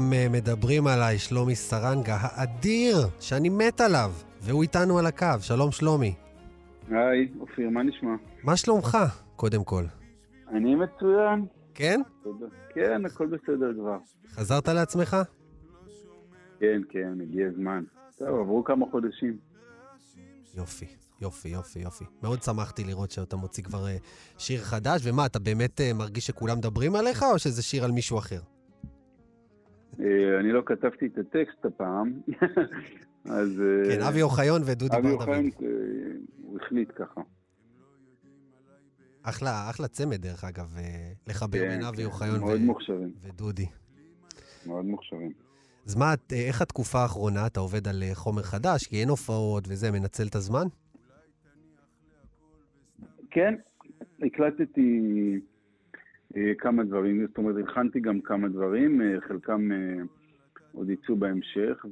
[0.00, 4.10] כולם אה, מדברים עליי, שלומי סרנגה האדיר, שאני מת עליו,
[4.42, 5.26] והוא איתנו על הקו.
[5.40, 6.14] שלום, שלומי.
[6.90, 8.14] היי, אופיר, מה נשמע?
[8.44, 8.98] מה שלומך,
[9.36, 9.84] קודם כל?
[10.48, 11.46] אני מצוין.
[11.74, 12.00] כן?
[12.74, 13.98] כן, הכל בסדר כבר.
[14.30, 15.16] חזרת לעצמך?
[16.60, 17.84] כן, כן, הגיע הזמן.
[18.18, 19.38] טוב, עברו כמה חודשים.
[20.56, 20.86] יופי,
[21.20, 22.04] יופי, יופי, יופי.
[22.22, 23.96] מאוד שמחתי לראות שאתה מוציא כבר אה,
[24.38, 28.18] שיר חדש, ומה, אתה באמת אה, מרגיש שכולם מדברים עליך, או שזה שיר על מישהו
[28.18, 28.40] אחר?
[30.00, 32.20] אה, אני לא כתבתי את הטקסט הפעם,
[33.24, 33.60] אז...
[33.60, 35.20] אה, כן, אבי אוחיון ודודי אבי בר דוד.
[35.20, 35.68] אוחיון, אה,
[36.42, 37.20] הוא החליט ככה.
[39.22, 40.74] אחלה, אחלה צמד, דרך אגב,
[41.26, 43.66] לחבר כן, בין אבי כן, אוחיון מאוד ו- מוכשרים, ודודי.
[44.66, 45.32] מאוד מוכשרים.
[45.86, 47.46] אז מה, איך התקופה האחרונה?
[47.46, 50.66] אתה עובד על חומר חדש, כי אין הופעות וזה, מנצל את הזמן?
[53.30, 53.54] כן,
[54.22, 55.40] הקלטתי
[56.58, 60.02] כמה דברים, זאת אומרת, הכנתי גם כמה דברים, אה, חלקם אה,
[60.72, 61.86] עוד יצאו בהמשך,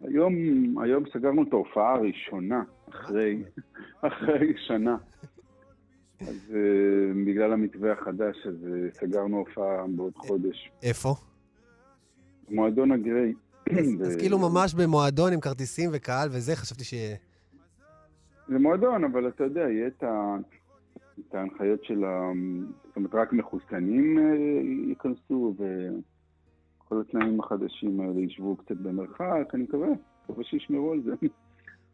[0.00, 0.34] והיום
[0.82, 3.42] היום סגרנו את ההופעה הראשונה, אחרי,
[4.08, 4.96] אחרי שנה.
[6.20, 10.70] אז אה, בגלל המתווה החדש, אז אה, סגרנו הופעה בעוד חודש.
[10.82, 11.14] איפה?
[12.50, 13.34] מועדון הגריי.
[13.78, 16.94] אז ב- כאילו ממש במועדון עם כרטיסים וקהל וזה, חשבתי ש...
[18.48, 20.36] זה מועדון, אבל אתה יודע, יהיה את, ה...
[21.28, 22.32] את ההנחיות של ה...
[22.86, 24.24] זאת אומרת, רק מחוסנים אה,
[24.88, 29.88] ייכנסו, וכל התנאים החדשים האלה ישבו קצת במרחק, אני מקווה,
[30.24, 31.12] מקווה שישמרו על זה.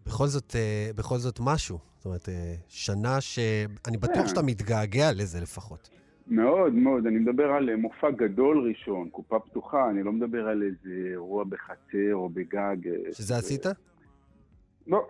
[0.07, 1.79] בכל זאת, אה, בכל זאת משהו.
[1.97, 4.29] זאת אומרת, אה, שנה שאני בטוח כן.
[4.29, 5.91] שאתה מתגעגע לזה לפחות.
[6.27, 11.09] מאוד מאוד, אני מדבר על מופע גדול ראשון, קופה פתוחה, אני לא מדבר על איזה
[11.11, 12.77] אירוע בחצר או בגג.
[13.13, 13.67] שזה עשית?
[14.87, 15.07] לא.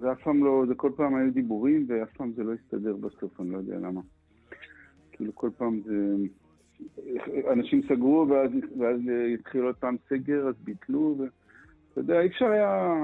[0.00, 3.40] זה אף פעם לא, זה כל פעם היו דיבורים, ואף פעם זה לא הסתדר בסוף,
[3.40, 4.00] אני לא יודע למה.
[5.12, 6.14] כאילו כל פעם זה...
[7.52, 9.00] אנשים סגרו, ואז, ואז
[9.38, 11.30] התחיל עוד פעם סגר, אז ביטלו, ואתה
[12.00, 12.94] יודע, אי אפשר היה...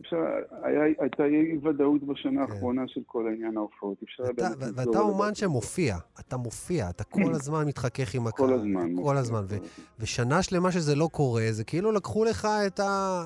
[0.00, 0.16] אפשר,
[0.62, 2.52] היה, הייתה אי ודאות בשנה כן.
[2.52, 4.02] האחרונה של כל העניין ההופעות.
[4.02, 4.98] אפשר אתה- באמת ו- ואתה.
[4.98, 8.46] אומן שמופיע, אתה מופיע, אתה כל הזמן מתחכך עם הקהל.
[8.48, 8.96] כל הזמן.
[8.96, 9.44] כל ו- הזמן.
[10.00, 13.22] ושנה שלמה שזה לא קורה, זה כאילו לקחו לך את ה...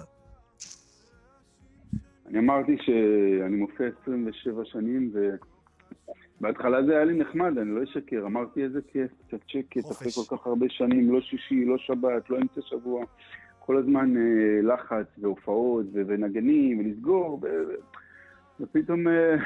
[2.29, 5.13] אני אמרתי שאני מופיע 27 שנים,
[6.41, 8.27] ובהתחלה זה היה לי נחמד, אני לא אשקר.
[8.27, 9.91] אמרתי איזה כיף, קצת שקט.
[9.91, 13.05] אחרי כל כך הרבה שנים, לא שישי, לא שבת, לא אמצע שבוע.
[13.59, 17.75] כל הזמן אה, לחץ והופעות ו- ונגנים ולסגור, ו-
[18.61, 19.09] ופתאום...
[19.09, 19.35] אה,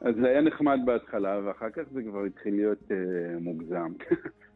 [0.00, 2.96] אז זה היה נחמד בהתחלה, ואחר כך זה כבר התחיל להיות אה,
[3.40, 3.92] מוגזם.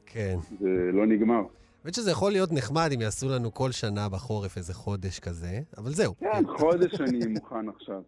[0.06, 0.36] כן.
[0.60, 1.42] זה לא נגמר.
[1.84, 5.90] האמת שזה יכול להיות נחמד אם יעשו לנו כל שנה בחורף איזה חודש כזה, אבל
[5.90, 8.02] זהו, כן, חודש אני מוכן עכשיו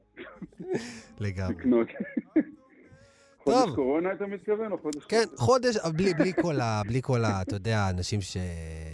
[1.20, 1.54] לגמרי.
[1.54, 1.86] לקנות.
[3.44, 3.62] טוב.
[3.62, 5.04] חודש קורונה אתה מתכוון, או חודש...
[5.08, 6.82] כן, חודש, אבל בלי, בלי כל ה...
[6.86, 7.42] בלי כל ה...
[7.42, 8.36] אתה יודע, אנשים ש...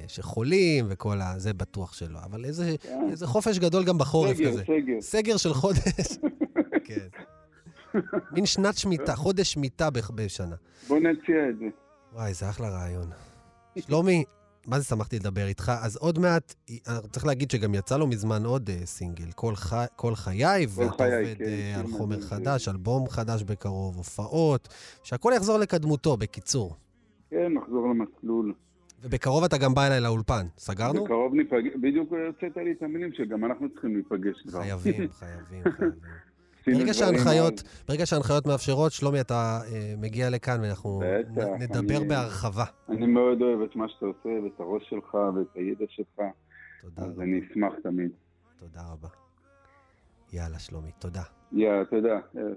[0.09, 1.35] שחולים וכל ה...
[1.37, 2.19] זה בטוח שלא.
[2.25, 3.09] אבל איזה, כן.
[3.11, 4.63] איזה חופש גדול גם בחורף סגר, כזה.
[4.63, 5.01] סגר.
[5.01, 6.19] סגר של חודש.
[6.87, 7.09] כן.
[8.33, 10.57] מין שנת שמיטה, חודש שמיטה בשנה.
[10.89, 11.67] בוא נציע את זה.
[12.13, 13.11] וואי, זה אחלה רעיון.
[13.79, 14.25] שלומי,
[14.71, 15.73] מה זה שמחתי לדבר איתך.
[15.85, 19.85] אז עוד מעט, אה, צריך להגיד שגם יצא לו מזמן עוד אה, סינגל, כל, חי,
[19.97, 24.69] כל חיי, ואתה עובד כן, אה, על שיר חומר מדהים, חדש, אלבום חדש בקרוב, הופעות,
[25.03, 26.77] שהכל יחזור לקדמותו, בקיצור.
[27.31, 28.55] כן, נחזור למסלול.
[29.03, 30.47] ובקרוב אתה גם בא אליי לאולפן.
[30.59, 31.05] סגרנו?
[31.05, 34.63] בקרוב ניפגש, בדיוק הוצאת לי את המילים שגם אנחנו צריכים להיפגש כבר.
[34.63, 36.01] חייבים, חייבים, חייבים.
[36.67, 37.63] ברגע שההנחיות.
[37.89, 39.35] ברגע שההנחיות מאפשרות, שלומי, אתה
[39.73, 42.65] אה, מגיע לכאן ואנחנו בטח, נ- נדבר אני- בהרחבה.
[42.89, 46.21] אני מאוד אוהב את מה שאתה עושה, ואת הראש שלך, ואת הידע שלך,
[46.81, 47.23] תודה אז רבה.
[47.23, 48.11] אני אשמח תמיד.
[48.59, 49.09] תודה רבה.
[50.33, 51.23] יאללה, שלומי, תודה.
[51.53, 52.19] יאללה, תודה.
[52.37, 52.57] ערב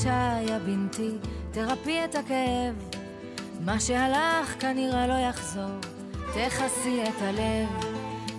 [0.00, 1.10] חדשה, יא בנתי,
[1.50, 3.00] תרפי את הכאב.
[3.60, 5.80] מה שהלך כנראה לא יחזור,
[6.34, 7.68] תכסי את הלב.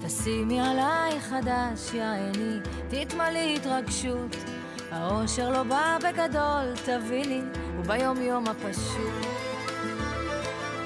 [0.06, 4.36] תשימי עליי חדש, יא עיני, תתמלאי התרגשות.
[4.92, 7.42] האושר לא בא בגדול, תביני,
[7.78, 9.26] הוא ביום יום הפשוט.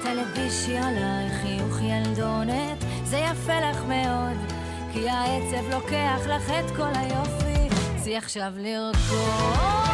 [0.02, 4.52] תלבישי עליי חיוך ילדונת, זה יפה לך מאוד,
[4.92, 9.85] כי העצב לוקח לך את כל היופי, צאי עכשיו לרקוד.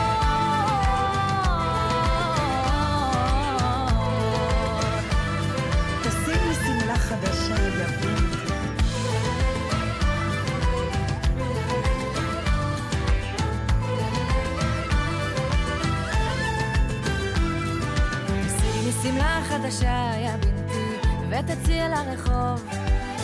[19.72, 22.68] חדשה, יא בנתי, ותצאי אל הרחוב.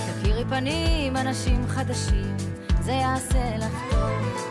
[0.06, 2.36] תכירי פנים, אנשים חדשים,
[2.80, 4.46] זה יעשה לך טוב.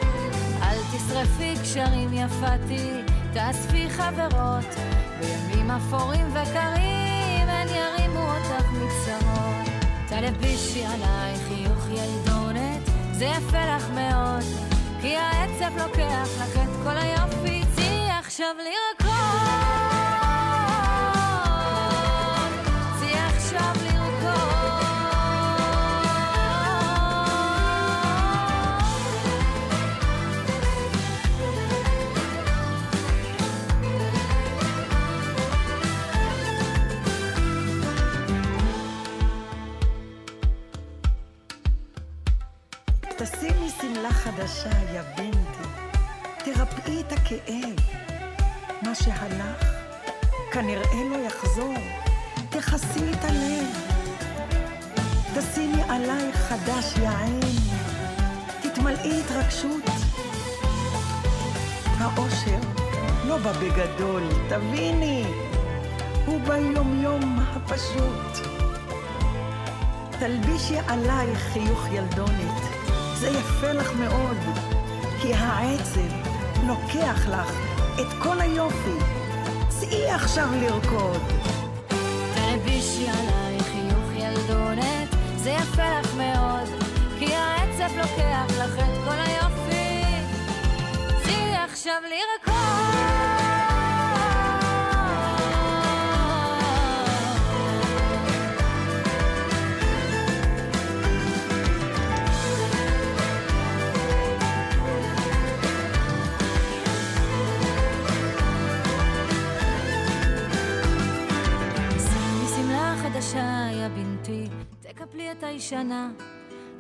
[0.62, 3.01] אל תשרפי קשרים יפתי,
[3.33, 4.65] תאספי חברות.
[5.19, 9.86] בימים אפורים וקרים, הן ירימו אותך מצרות.
[10.10, 12.81] תלבישי עליי חיוך ילדונת,
[13.12, 14.43] זה יפה לך מאוד.
[15.01, 19.07] כי העצב לוקח לך את כל היופי, צאי עכשיו לרקוד.
[46.88, 47.76] תרפאי את הכאב.
[48.82, 49.63] מה שהלך,
[50.52, 51.73] כנראה לא יחזור.
[52.50, 53.65] תכסי את הלב.
[55.36, 57.39] תשימי עלייך חדש, יא עין.
[58.62, 59.89] תתמלאי התרגשות.
[61.97, 62.60] האושר
[63.28, 65.26] לא בא בגדול, תביני.
[66.26, 68.47] הוא ביום-יום הפשוט.
[70.19, 72.62] תלבישי עלייך חיוך ילדונת,
[73.15, 74.38] זה יפה לך מאוד,
[75.21, 76.27] כי העצב
[76.67, 77.51] לוקח לך
[78.01, 78.97] את כל היופי.
[79.69, 81.21] צאי עכשיו לרקוד.
[82.36, 86.84] תלבישי עליי חיוך ילדונת, זה יפה לך מאוד,
[87.19, 90.03] כי העצב לוקח לך את כל היופי.
[91.23, 93.07] צאי עכשיו שימי
[113.28, 114.44] חדשה, יא בנתי,
[114.82, 116.10] תקפלי את הישנה.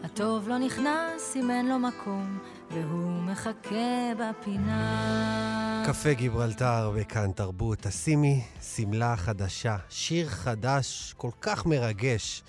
[0.03, 2.39] הטוב לא נכנס אם אין לו מקום,
[2.71, 5.83] והוא מחכה בפינה.
[5.87, 7.77] קפה גיברלטר וכאן תרבות.
[7.81, 12.43] תשימי שמלה חדשה, שיר חדש כל כך מרגש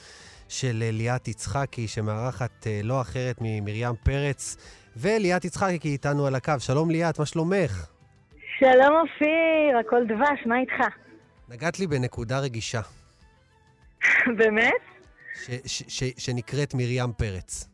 [0.49, 4.57] של אה, ליאת יצחקי, שמארחת אה, לא אחרת ממרים פרץ.
[4.97, 6.53] וליאת יצחקי איתנו על הקו.
[6.59, 7.87] שלום ליאת, מה שלומך?
[8.59, 10.95] שלום אופיר, הכל דבש, מה איתך?
[11.49, 12.81] נגעת לי בנקודה רגישה,
[14.39, 14.83] באמת?
[15.35, 17.69] ש- ש- ש- שנקראת מרים פרץ.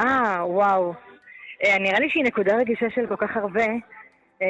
[0.00, 0.94] אה, וואו.
[1.64, 3.66] אה, נראה לי שהיא נקודה רגישה של כל כך הרבה.
[4.42, 4.48] אה,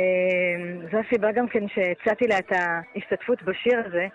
[0.92, 4.06] זו הסיבה גם כן שהצעתי לה את ההשתתפות בשיר הזה.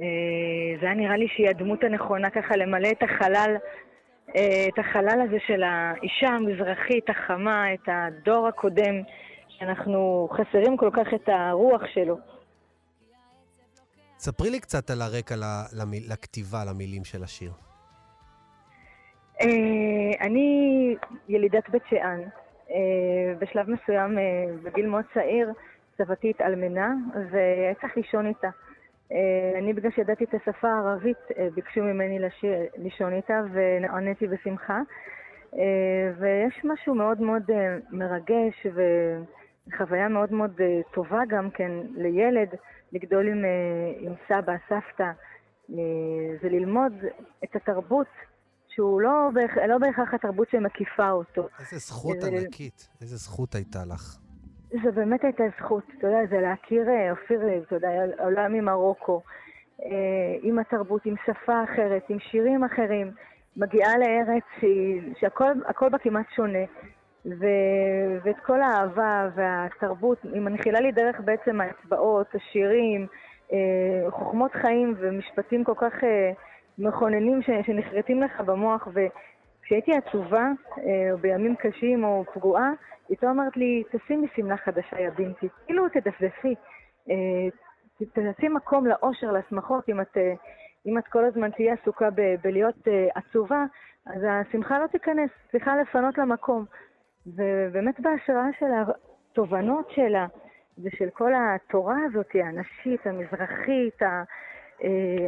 [0.00, 3.56] אה, זה היה נראה לי שהיא הדמות הנכונה ככה למלא את החלל,
[4.36, 8.94] אה, את החלל הזה של האישה המזרחית החמה, את הדור הקודם,
[9.48, 12.16] שאנחנו חסרים כל כך את הרוח שלו.
[14.24, 15.34] ספרי לי קצת על הרקע
[16.08, 17.52] לכתיבה, למילים של השיר.
[19.40, 19.46] אה,
[20.20, 20.48] אני
[21.28, 22.20] ילידת בית שאן.
[22.70, 24.22] אה, בשלב מסוים, אה,
[24.62, 25.52] בגיל מאוד צעיר,
[25.98, 26.94] סבתי התאלמנה,
[27.30, 28.48] והיה צריך לישון איתה.
[29.58, 31.18] אני, בגלל שידעתי את השפה הערבית,
[31.54, 34.80] ביקשו ממני לשיר, לישון איתה, ונעניתי בשמחה.
[36.18, 37.42] ויש משהו מאוד מאוד
[37.90, 40.60] מרגש, וחוויה מאוד מאוד
[40.94, 42.48] טובה גם כן לילד,
[42.92, 43.50] לגדול עם, אה,
[43.98, 45.02] עם סבא, סבתא,
[45.70, 45.76] אה,
[46.42, 46.92] וללמוד
[47.44, 48.06] את התרבות
[48.68, 49.56] שהוא לא, בהכ...
[49.68, 51.48] לא בהכרח התרבות שמקיפה אותו.
[51.60, 54.16] איזה זכות זה- ענקית, איזה זכות הייתה לך.
[54.84, 57.88] זה באמת הייתה זכות, אתה יודע, זה להכיר, אה, אופיר, אתה יודע,
[58.18, 59.22] עולה ממרוקו,
[60.42, 63.10] עם התרבות, עם שפה אחרת, עם שירים אחרים,
[63.56, 64.44] מגיעה לארץ
[65.20, 66.58] שהכל הכל בה כמעט שונה,
[67.26, 67.46] ו,
[68.22, 73.06] ואת כל האהבה והתרבות, היא מנחילה לי דרך בעצם האצבעות, השירים,
[73.52, 76.32] אה, חוכמות חיים ומשפטים כל כך אה,
[76.78, 79.32] מכוננים שנחרטים לך במוח, וכש...
[79.62, 80.48] כשהייתי עצובה,
[80.78, 82.70] אה, או בימים קשים או פגועה,
[83.10, 85.10] איתו אמרת לי, תשימי שמלה חדשה, יא.
[85.66, 86.54] כאילו, תדפדפי.
[87.10, 89.88] אה, מקום לאושר, לשמחות.
[89.88, 90.16] אם את,
[90.86, 93.64] אם את כל הזמן תהיה עסוקה ב- בלהיות עצובה,
[94.06, 96.64] אז השמחה לא תיכנס, צריכה לפנות לה מקום.
[97.26, 98.66] ובאמת בהשראה של
[99.32, 100.26] התובנות שלה,
[100.78, 104.22] ושל כל התורה הזאת, הנשית, המזרחית, אה,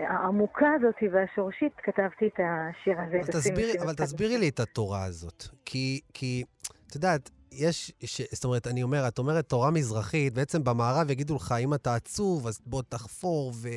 [0.08, 3.16] העמוקה הזאת והשורשית, כתבתי את השיר הזה.
[3.16, 3.94] אבל תסבירי, שמלה אבל.
[3.94, 5.44] תסבירי לי את התורה הזאת.
[5.64, 6.44] כי, כי,
[6.88, 11.36] את יודעת, יש, ש, זאת אומרת, אני אומר, את אומרת תורה מזרחית, בעצם במערב יגידו
[11.36, 13.68] לך, אם אתה עצוב, אז בוא תחפור, ו,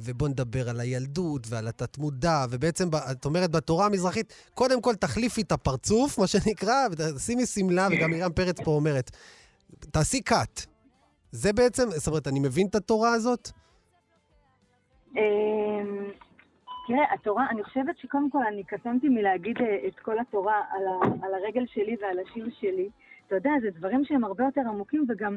[0.00, 5.40] ובוא נדבר על הילדות ועל התת-מודע, ובעצם, ב- את אומרת, בתורה המזרחית, קודם כל תחליפי
[5.40, 9.10] את הפרצוף, מה שנקרא, ותשימי שמלה, וגם מרים פרץ פה אומרת,
[9.90, 10.66] תעשי cut.
[11.32, 13.50] זה בעצם, זאת אומרת, אני מבין את התורה הזאת?
[15.16, 16.10] אמ,
[16.86, 21.26] תראה, התורה, אני חושבת שקודם כל אני קטנתי מלהגיד אה, את כל התורה על, ה,
[21.26, 22.88] על הרגל שלי ועל השיר שלי.
[23.30, 25.36] אתה יודע, זה דברים שהם הרבה יותר עמוקים, וגם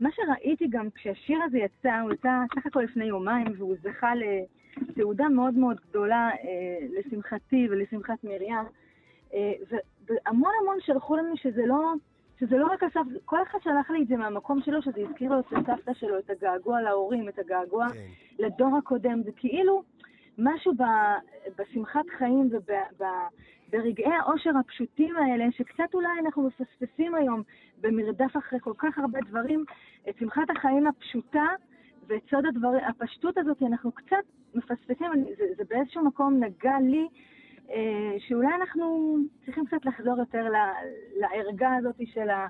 [0.00, 5.28] מה שראיתי גם כשהשיר הזה יצא, הוא יצא סך הכל לפני יומיים, והוא זכה לתעודה
[5.28, 8.54] מאוד מאוד גדולה, אה, לשמחתי ולשמחת מרים.
[9.34, 9.52] אה,
[10.06, 11.92] והמון המון שלחו לנו שזה לא,
[12.40, 15.40] שזה לא רק הסבתא, כל אחד שלח לי את זה מהמקום שלו, שזה הזכיר לו
[15.40, 17.86] את הסבתא שלו, את הגעגוע להורים, את הגעגוע
[18.38, 19.22] לדור הקודם.
[19.22, 19.82] זה כאילו
[20.38, 20.82] משהו ב,
[21.58, 27.42] בשמחת חיים וברגעי העושר הפשוטים האלה, שקצת אולי אנחנו מפספסים היום
[27.80, 29.64] במרדף אחרי כל כך הרבה דברים,
[30.08, 31.46] את שמחת החיים הפשוטה
[32.06, 34.24] ואת סוד הדברים, הפשטות הזאת, אנחנו קצת
[34.54, 35.06] מפספסים,
[35.38, 37.08] זה, זה באיזשהו מקום נגע לי.
[37.70, 40.46] אה, שאולי אנחנו צריכים קצת לחזור יותר
[41.16, 42.48] לערגה הזאת של, ה,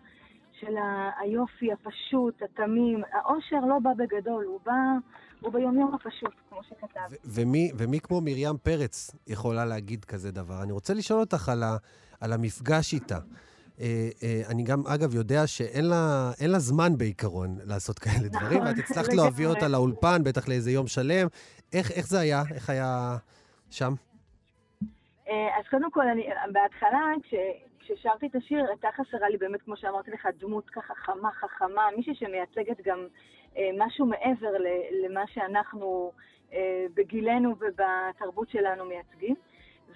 [0.52, 0.74] של
[1.20, 3.02] היופי הפשוט, התמים.
[3.12, 4.82] העושר לא בא בגדול, הוא בא,
[5.42, 7.16] הוא ביומיום הפשוט, כמו שכתב.
[7.24, 10.62] ומי, ומי כמו מרים פרץ יכולה להגיד כזה דבר?
[10.62, 11.76] אני רוצה לשאול אותך על, ה,
[12.20, 13.18] על המפגש איתה.
[13.80, 18.66] אה, אה, אני גם, אגב, יודע שאין לה, לה זמן בעיקרון לעשות כאלה דברים, נכון,
[18.66, 19.12] ואת הצלחת.
[19.12, 21.26] להביא אותה לאולפן, בטח לאיזה יום שלם.
[21.72, 22.42] איך, איך זה היה?
[22.54, 23.16] איך היה
[23.70, 23.92] שם?
[25.28, 27.34] אה, אז קודם כל, אני, בהתחלה, כש,
[27.78, 32.14] כששרתי את השיר, הייתה חסרה לי באמת, כמו שאמרתי לך, דמות ככה חמה, חכמה, מישהי
[32.14, 32.98] שמייצגת גם
[33.78, 34.52] משהו מעבר
[35.04, 36.12] למה שאנחנו
[36.52, 39.34] אה, בגילנו ובתרבות שלנו מייצגים.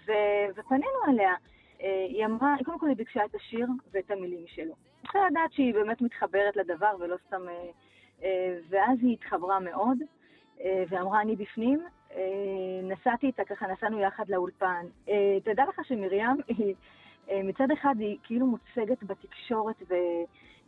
[0.07, 0.13] ו,
[0.57, 1.35] ופנינו אליה.
[1.83, 4.75] אה, היא אמרה, קודם כל היא ביקשה את השיר ואת המילים שלו.
[5.03, 7.49] צריכה לדעת שהיא באמת מתחברת לדבר ולא סתם...
[7.49, 7.71] אה,
[8.23, 9.99] אה, ואז היא התחברה מאוד,
[10.61, 11.87] אה, ואמרה, אני בפנים.
[12.15, 14.87] אה, נסעתי איתה, ככה נסענו יחד לאולפן.
[15.09, 16.75] אה, תדע לך שמרים, היא,
[17.31, 19.95] אה, מצד אחד היא כאילו מוצגת בתקשורת ו...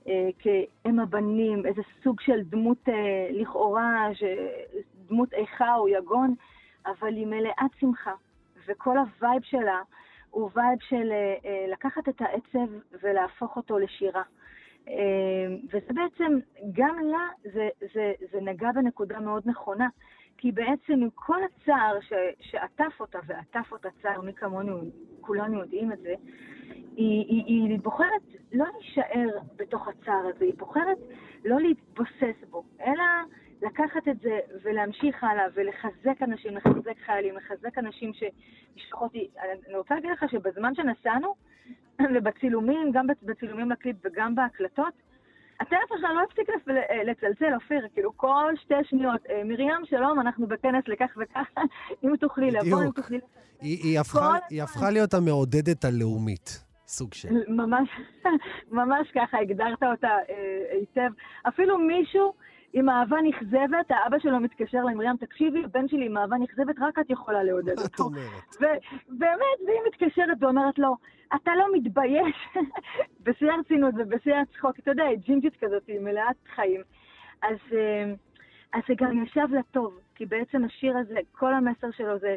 [0.08, 4.08] אה, כאם הבנים, איזה סוג של דמות אה, לכאורה.
[5.08, 6.34] דמות איכה או יגון,
[6.86, 8.12] אבל היא מלאת שמחה.
[8.66, 9.82] וכל ה vibe שלה
[10.30, 14.22] הוא vibe של אה, לקחת את העצב ולהפוך אותו לשירה.
[15.72, 16.38] וזה בעצם,
[16.72, 19.88] גם לה זה, זה, זה נגע בנקודה מאוד נכונה,
[20.38, 24.80] כי בעצם עם כל הצער ש, שעטף אותה, ועטף אותה צער, מי כמונו,
[25.28, 26.14] כולנו יודעים את זה,
[26.96, 28.22] היא, היא, היא בוחרת
[28.52, 30.98] לא להישאר בתוך הצער הזה, היא בוחרת
[31.44, 33.04] לא להתבוסס בו, אלא
[33.62, 39.12] לקחת את זה ולהמשיך הלאה ולחזק אנשים, לחזק חיילים, לחזק אנשים שמשפחות...
[39.68, 41.34] אני רוצה להגיד לך שבזמן שנסענו,
[42.14, 44.94] ובצילומים, גם בצילומים לקליפ וגם בהקלטות,
[45.60, 46.68] הטלפון שלנו לא הפסיק לפ-
[47.06, 51.46] לצלצל, אופיר, כאילו כל שתי שניות, "אה, מרים, שלום, אנחנו בכנס לכך וכך,
[52.04, 52.90] אם תוכלי לבוא, אם.
[52.90, 53.18] תוכלי...
[53.60, 57.28] היא, הפכה, כל היא הפכה להיות המעודדת הלאומית, סוג של.
[57.48, 57.88] ממש,
[58.78, 60.34] ממש ככה, הגדרת אותה אה,
[60.80, 61.10] היטב.
[61.48, 62.34] אפילו מישהו
[62.72, 67.10] עם אהבה נכזבת, האבא שלו מתקשר למרים, תקשיבי, הבן שלי עם אהבה נכזבת, רק את
[67.10, 68.04] יכולה לעודד אותו.
[68.56, 70.96] ובאמת, והיא מתקשרת ואומרת לו,
[71.34, 72.36] אתה לא מתבייש?
[73.24, 76.80] בשיא הרצינות ובשיא הצחוק, אתה יודע, היא ג'ינג'ית כזאת, היא מלאת חיים.
[77.42, 78.12] אז, אה,
[78.72, 82.36] אז זה גם ישב לה טוב, כי בעצם השיר הזה, כל המסר שלו זה...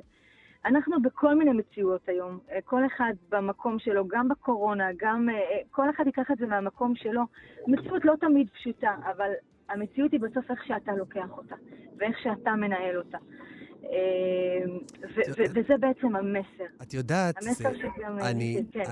[0.65, 5.89] אנחנו בכל מיני מציאות היום, אה, כל אחד במקום שלו, גם בקורונה, גם אה, כל
[5.89, 7.21] אחד ייקח את זה מהמקום שלו.
[7.67, 9.31] מציאות לא תמיד פשוטה, אבל
[9.73, 11.55] המציאות היא בסוף איך שאתה לוקח אותה,
[11.97, 13.17] ואיך שאתה מנהל אותה.
[15.15, 16.63] ו- וזה בעצם המסר.
[16.81, 17.35] את יודעת.
[18.21, 18.83] אני, כן.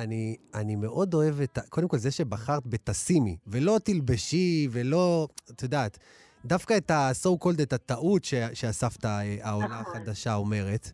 [0.55, 1.59] אני, מאוד אוהב את.
[1.69, 5.27] קודם כל, זה שבחרת בתשימי, ולא תלבשי, ולא...
[5.51, 5.97] את יודעת,
[6.45, 9.95] דווקא את ה-so called, את הטעות ש, שהסבתא אה, העולה נכון.
[9.95, 10.91] החדשה אומרת.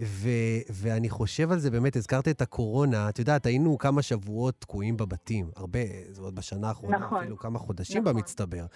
[0.00, 0.28] ו,
[0.70, 3.08] ואני חושב על זה, באמת, הזכרת את הקורונה.
[3.08, 5.50] את יודעת, היינו כמה שבועות תקועים בבתים.
[5.56, 5.78] הרבה,
[6.08, 7.18] זאת אומרת, בשנה האחרונה, נכון.
[7.18, 8.14] אפילו כמה חודשים נכון.
[8.14, 8.66] במצטבר.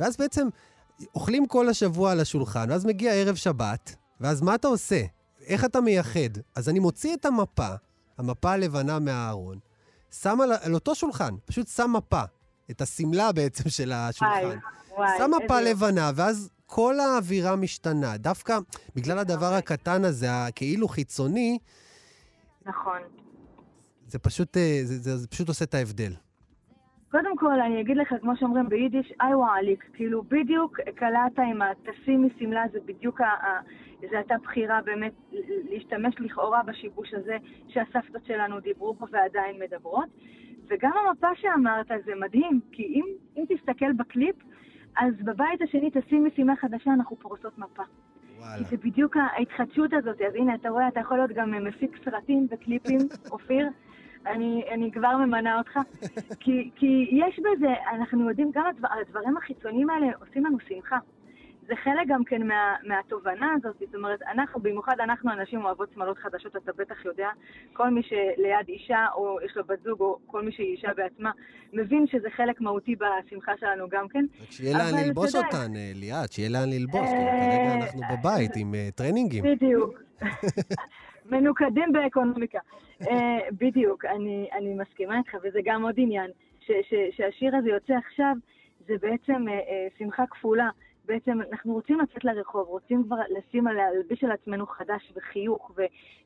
[0.00, 0.48] ואז בעצם
[1.14, 5.02] אוכלים כל השבוע על השולחן, ואז מגיע ערב שבת, ואז מה אתה עושה?
[5.46, 6.38] איך אתה מייחד?
[6.54, 7.68] אז אני מוציא את המפה,
[8.18, 9.58] המפה הלבנה מהארון,
[10.10, 12.22] שם על, על אותו שולחן, פשוט שם מפה,
[12.70, 14.58] את השמלה בעצם של השולחן.
[14.96, 15.70] וואי, שם מפה איזה.
[15.70, 18.16] לבנה, ואז כל האווירה משתנה.
[18.16, 18.58] דווקא
[18.96, 21.58] בגלל הדבר הקטן הזה, הכאילו חיצוני,
[22.66, 22.98] נכון.
[24.06, 26.12] זה פשוט, אה, זה, זה, זה פשוט עושה את ההבדל.
[27.10, 32.26] קודם כל, אני אגיד לך, כמו שאומרים ביידיש, איי וואליק, כאילו בדיוק קלעת עם הטסים
[32.26, 33.60] משמלה, זה בדיוק, ה- ה-
[34.10, 35.12] זו הייתה בחירה באמת
[35.70, 37.36] להשתמש לכאורה בשיבוש הזה
[37.68, 40.08] שהסבתות שלנו דיברו בו ועדיין מדברות.
[40.70, 43.04] וגם המפה שאמרת זה מדהים, כי אם,
[43.36, 44.36] אם תסתכל בקליפ,
[44.96, 47.82] אז בבית השני טסים משמלה חדשה, אנחנו פורסות מפה.
[48.58, 50.20] כי זה בדיוק ההתחדשות הזאת.
[50.20, 52.98] אז הנה, אתה רואה, אתה יכול להיות גם מפיק סרטים וקליפים,
[53.32, 53.68] אופיר.
[54.26, 55.78] אני, אני כבר ממנה אותך.
[56.40, 60.98] כי, כי יש בזה, אנחנו יודעים, גם הדבר, הדברים החיצוניים האלה עושים לנו שמחה.
[61.68, 66.18] זה חלק גם כן מה, מהתובנה הזאת, זאת אומרת, אנחנו, במיוחד אנחנו אנשים אוהבות שמלות
[66.18, 67.28] חדשות, אתה בטח יודע,
[67.72, 71.30] כל מי שליד אישה, או יש לו בת זוג, או כל מי שהיא אישה בעצמה,
[71.72, 74.24] מבין שזה חלק מהותי בשמחה שלנו גם כן.
[74.50, 77.00] שיהיה לאן אתה יודע, אותן, אה, ליאת, שיהיה לאן ללבוש.
[77.00, 79.44] כי אה, כרגע אנחנו בבית עם אה, טרנינגים.
[79.44, 80.02] בדיוק.
[81.30, 82.58] מנוקדים באקונומיקה.
[83.52, 88.34] בדיוק, אני, אני מסכימה איתך, וזה גם עוד עניין, ש, ש, שהשיר הזה יוצא עכשיו,
[88.88, 89.44] זה בעצם
[89.98, 90.68] שמחה כפולה.
[91.06, 95.82] בעצם אנחנו רוצים לצאת לרחוב, רוצים כבר לשים, על- להלביש על עצמנו חדש וחיוך ו,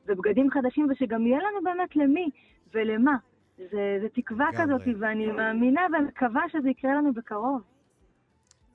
[0.08, 2.30] ובגדים חדשים, ושגם יהיה לנו באמת למי
[2.74, 3.16] ולמה.
[3.58, 4.46] זה, זה תקווה.
[4.58, 7.62] כזאת, ואני מאמינה ומקווה שזה יקרה לנו בקרוב.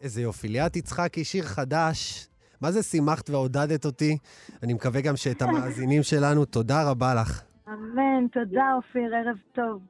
[0.01, 0.47] איזה יופי.
[0.47, 2.27] ליאת יצחקי, שיר חדש.
[2.61, 4.17] מה זה שימחת ועודדת אותי?
[4.63, 7.41] אני מקווה גם שאת המאזינים שלנו, תודה רבה לך.
[7.67, 9.81] אמן, תודה אופיר, ערב טוב.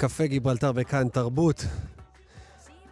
[0.00, 1.64] קפה גיברלטר בכאן תרבות.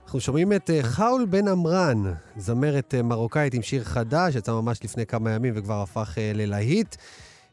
[0.05, 2.03] אנחנו שומעים את אה, חאול בן עמרן,
[2.37, 6.97] זמרת אה, מרוקאית עם שיר חדש, יצא ממש לפני כמה ימים וכבר הפך אה, ללהיט.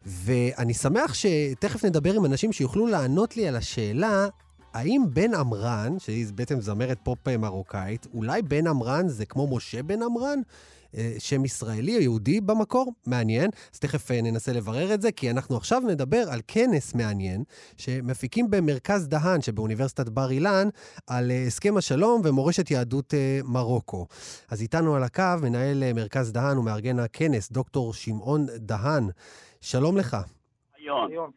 [0.05, 4.27] ואני שמח שתכף נדבר עם אנשים שיוכלו לענות לי על השאלה,
[4.73, 10.03] האם בן עמרן, שהיא בעצם זמרת פופ מרוקאית, אולי בן עמרן זה כמו משה בן
[10.03, 10.39] עמרן?
[10.97, 12.93] אה, שם ישראלי או יהודי במקור?
[13.07, 13.49] מעניין.
[13.73, 17.43] אז תכף אה, ננסה לברר את זה, כי אנחנו עכשיו נדבר על כנס מעניין
[17.77, 20.67] שמפיקים במרכז דהן שבאוניברסיטת בר אילן
[21.07, 24.07] על אה, הסכם השלום ומורשת יהדות מרוקו.
[24.49, 29.09] אז איתנו על הקו מנהל מרכז דהן ומארגן הכנס, דוקטור שמעון דהן.
[29.61, 30.17] שלום לך.
[31.15, 31.31] אוחיון.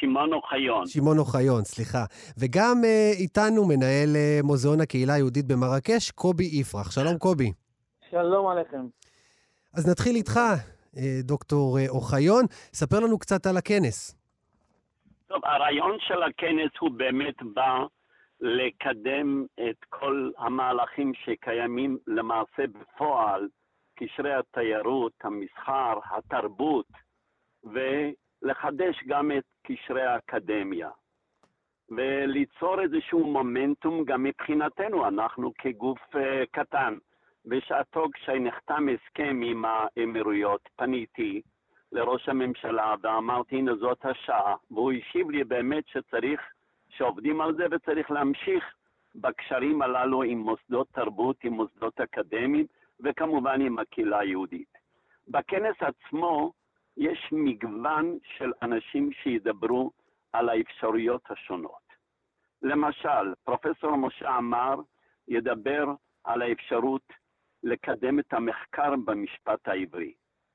[0.00, 0.86] שמעון אוחיון.
[0.86, 2.04] שמעון אוחיון, סליחה.
[2.38, 6.90] וגם אה, איתנו מנהל אה, מוזיאון הקהילה היהודית במרקש, קובי יפרח.
[6.90, 7.52] שלום קובי.
[8.10, 8.86] שלום עליכם.
[9.76, 10.36] אז נתחיל איתך,
[10.96, 12.44] אה, דוקטור אה, אוחיון.
[12.50, 14.16] ספר לנו קצת על הכנס.
[15.26, 17.84] טוב, הרעיון של הכנס הוא באמת בא
[18.40, 23.48] לקדם את כל המהלכים שקיימים למעשה בפועל,
[23.96, 26.86] קשרי התיירות, המסחר, התרבות,
[27.64, 30.90] ולחדש גם את קשרי האקדמיה.
[31.90, 36.18] וליצור איזשהו מומנטום גם מבחינתנו, אנחנו כגוף uh,
[36.50, 36.98] קטן.
[37.44, 41.42] בשעתו כשנחתם הסכם עם האמירויות, פניתי
[41.92, 44.54] לראש הממשלה ואמרתי, הנה זאת השעה.
[44.70, 46.40] והוא השיב לי באמת שצריך,
[46.88, 48.64] שעובדים על זה וצריך להמשיך
[49.14, 52.66] בקשרים הללו עם מוסדות תרבות, עם מוסדות אקדמיים,
[53.00, 54.78] וכמובן עם הקהילה היהודית.
[55.28, 56.52] בכנס עצמו
[56.96, 59.90] יש מגוון של אנשים שידברו
[60.32, 61.86] על האפשרויות השונות.
[62.62, 64.74] למשל, פרופסור משה עמר
[65.28, 65.84] ידבר
[66.24, 67.12] על האפשרות
[67.62, 70.14] לקדם את המחקר במשפט העברי,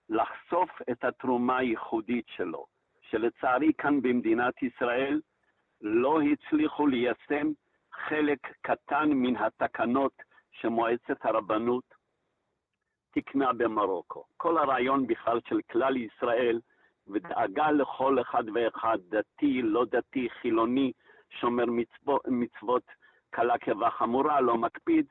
[0.10, 2.66] לחשוף את התרומה הייחודית שלו,
[3.02, 5.22] שלצערי כאן במדינת ישראל
[5.82, 7.52] לא הצליחו ליישם
[7.94, 10.14] חלק קטן מן התקנות
[10.52, 11.91] שמועצת הרבנות
[13.12, 14.24] תיקנה במרוקו.
[14.38, 16.59] כל הרעיון בכלל של כלל ישראל
[17.07, 20.91] ודאגה לכל אחד ואחד, דתי, לא דתי, חילוני,
[21.30, 22.84] שומר מצוות, מצוות
[23.30, 25.05] קלה כבחמורה, לא מקפיד,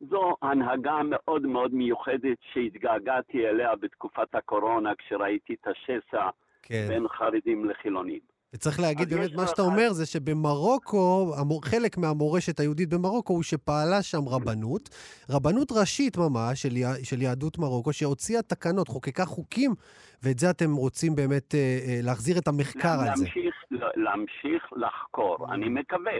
[0.00, 6.28] זו הנהגה מאוד מאוד מיוחדת שהתגעגעתי אליה בתקופת הקורונה, כשראיתי את השסע
[6.62, 6.86] כן.
[6.88, 8.20] בין חרדים לחילונים.
[8.54, 11.34] וצריך להגיד באמת, מה שאתה אומר זה שבמרוקו,
[11.64, 14.88] חלק מהמורשת היהודית במרוקו הוא שפעלה שם רבנות,
[15.30, 19.70] רבנות ראשית ממש של, של יהדות מרוקו, שהוציאה תקנות, חוקקה חוקים,
[20.22, 23.24] ואת זה אתם רוצים באמת אה, אה, להחזיר את המחקר על זה.
[23.24, 23.54] להמשיך,
[23.96, 25.54] להמשיך לחקור.
[25.54, 26.18] אני מקווה,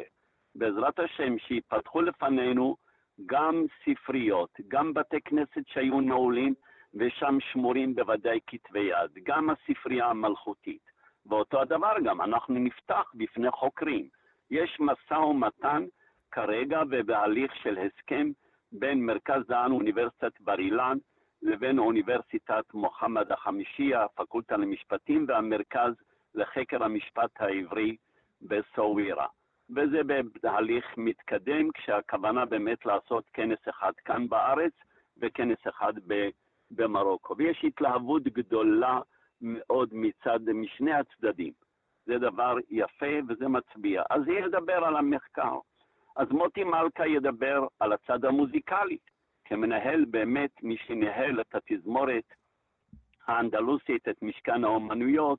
[0.55, 2.76] בעזרת השם, שיפתחו לפנינו
[3.26, 6.55] גם ספריות, גם בתי כנסת שהיו נעולים
[6.95, 10.98] ושם שמורים בוודאי כתבי יד, גם הספרייה המלכותית.
[11.29, 14.09] ואותו הדבר גם, אנחנו נפתח בפני חוקרים.
[14.51, 15.85] יש משא ומתן
[16.31, 18.31] כרגע ובהליך של הסכם
[18.72, 20.99] בין מרכז דהן אוניברסיטת בר אילן
[21.43, 25.93] לבין אוניברסיטת מוחמד החמישי, הפקולטה למשפטים והמרכז
[26.35, 27.97] לחקר המשפט העברי
[28.43, 29.26] בסווירה.
[29.70, 30.01] וזה
[30.43, 34.72] בהליך מתקדם, כשהכוונה באמת לעשות כנס אחד כאן בארץ
[35.18, 35.93] וכנס אחד
[36.70, 37.37] במרוקו.
[37.37, 39.01] ויש התלהבות גדולה
[39.41, 41.53] מאוד מצד, משני הצדדים.
[42.07, 44.03] זה דבר יפה וזה מצביע.
[44.11, 45.59] אז היא ידבר על המחקר.
[46.16, 48.99] אז מוטי מלכה ידבר על הצד המוזיקלי.
[49.45, 52.34] כמנהל באמת, מי שניהל את התזמורת
[53.26, 55.39] האנדלוסית, את משכן האומנויות,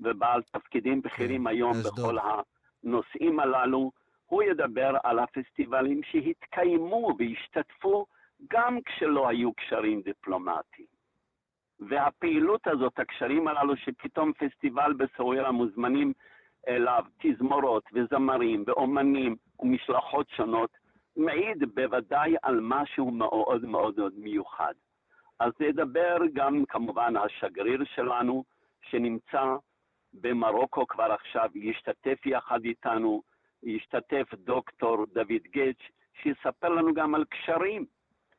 [0.00, 3.90] ובעל תפקידים בכירים היום בכל הנושאים הללו,
[4.26, 8.06] הוא ידבר על הפסטיבלים שהתקיימו והשתתפו
[8.50, 10.97] גם כשלא היו קשרים דיפלומטיים.
[11.80, 16.12] והפעילות הזאת, הקשרים הללו, שפתאום פסטיבל בסווירה מוזמנים
[16.68, 20.70] אליו תזמורות וזמרים ואומנים ומשלחות שונות,
[21.16, 24.74] מעיד בוודאי על משהו מאוד מאוד מאוד מיוחד.
[25.40, 28.44] אז נדבר גם כמובן השגריר שלנו,
[28.90, 29.56] שנמצא
[30.12, 33.22] במרוקו כבר עכשיו, ישתתף יחד איתנו,
[33.62, 35.82] ישתתף דוקטור דוד גץ',
[36.22, 37.84] שיספר לנו גם על קשרים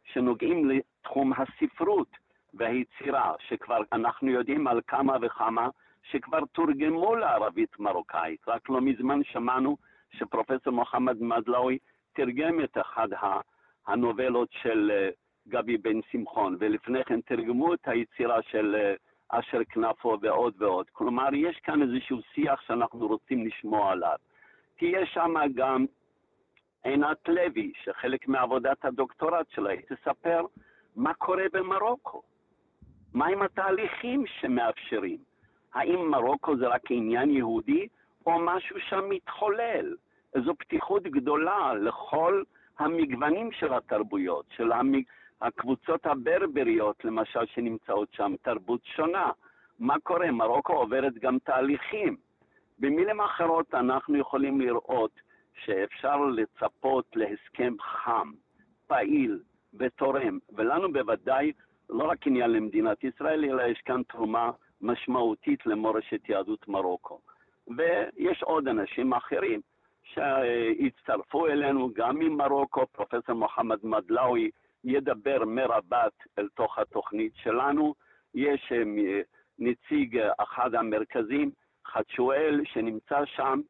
[0.03, 2.07] שנוגעים לתחום הספרות
[2.53, 5.69] והיצירה, שכבר אנחנו יודעים על כמה וכמה
[6.03, 8.47] שכבר תורגמו לערבית מרוקאית.
[8.47, 9.77] רק לא מזמן שמענו
[10.11, 11.77] שפרופסור מוחמד מדלאוי
[12.13, 13.07] תרגם את אחד
[13.87, 15.09] הנובלות של אה,
[15.47, 18.93] גבי בן שמחון, ולפני כן תרגמו את היצירה של אה,
[19.39, 20.85] אשר כנפו ועוד ועוד.
[20.91, 24.17] כלומר, יש כאן איזשהו שיח שאנחנו רוצים לשמוע עליו.
[24.77, 25.85] תהיה שם גם
[26.83, 30.45] עינת לוי, שחלק מעבודת הדוקטורט שלה, היא תספר
[30.95, 32.21] מה קורה במרוקו.
[33.13, 35.17] מהם התהליכים שמאפשרים?
[35.73, 37.87] האם מרוקו זה רק עניין יהודי,
[38.25, 39.95] או משהו שם מתחולל?
[40.35, 42.43] איזו פתיחות גדולה לכל
[42.79, 45.03] המגוונים של התרבויות, של המג...
[45.41, 49.31] הקבוצות הברבריות, למשל, שנמצאות שם, תרבות שונה.
[49.79, 50.31] מה קורה?
[50.31, 52.17] מרוקו עוברת גם תהליכים.
[52.79, 55.11] במילים אחרות, אנחנו יכולים לראות
[55.65, 58.31] שאפשר לצפות להסכם חם,
[58.87, 59.39] פעיל
[59.73, 61.51] ותורם, ולנו בוודאי
[61.89, 67.19] לא רק עניין למדינת ישראל, אלא יש כאן תרומה משמעותית למורשת יהדות מרוקו.
[67.77, 69.61] ויש עוד אנשים אחרים
[70.03, 74.49] שהצטרפו אלינו גם ממרוקו, פרופסור מוחמד מדלאוי
[74.83, 77.93] ידבר מרבת אל תוך התוכנית שלנו.
[78.35, 79.21] יש אה,
[79.59, 81.51] נציג אה, אחד המרכזים,
[81.87, 83.61] חתשואל, שנמצא שם,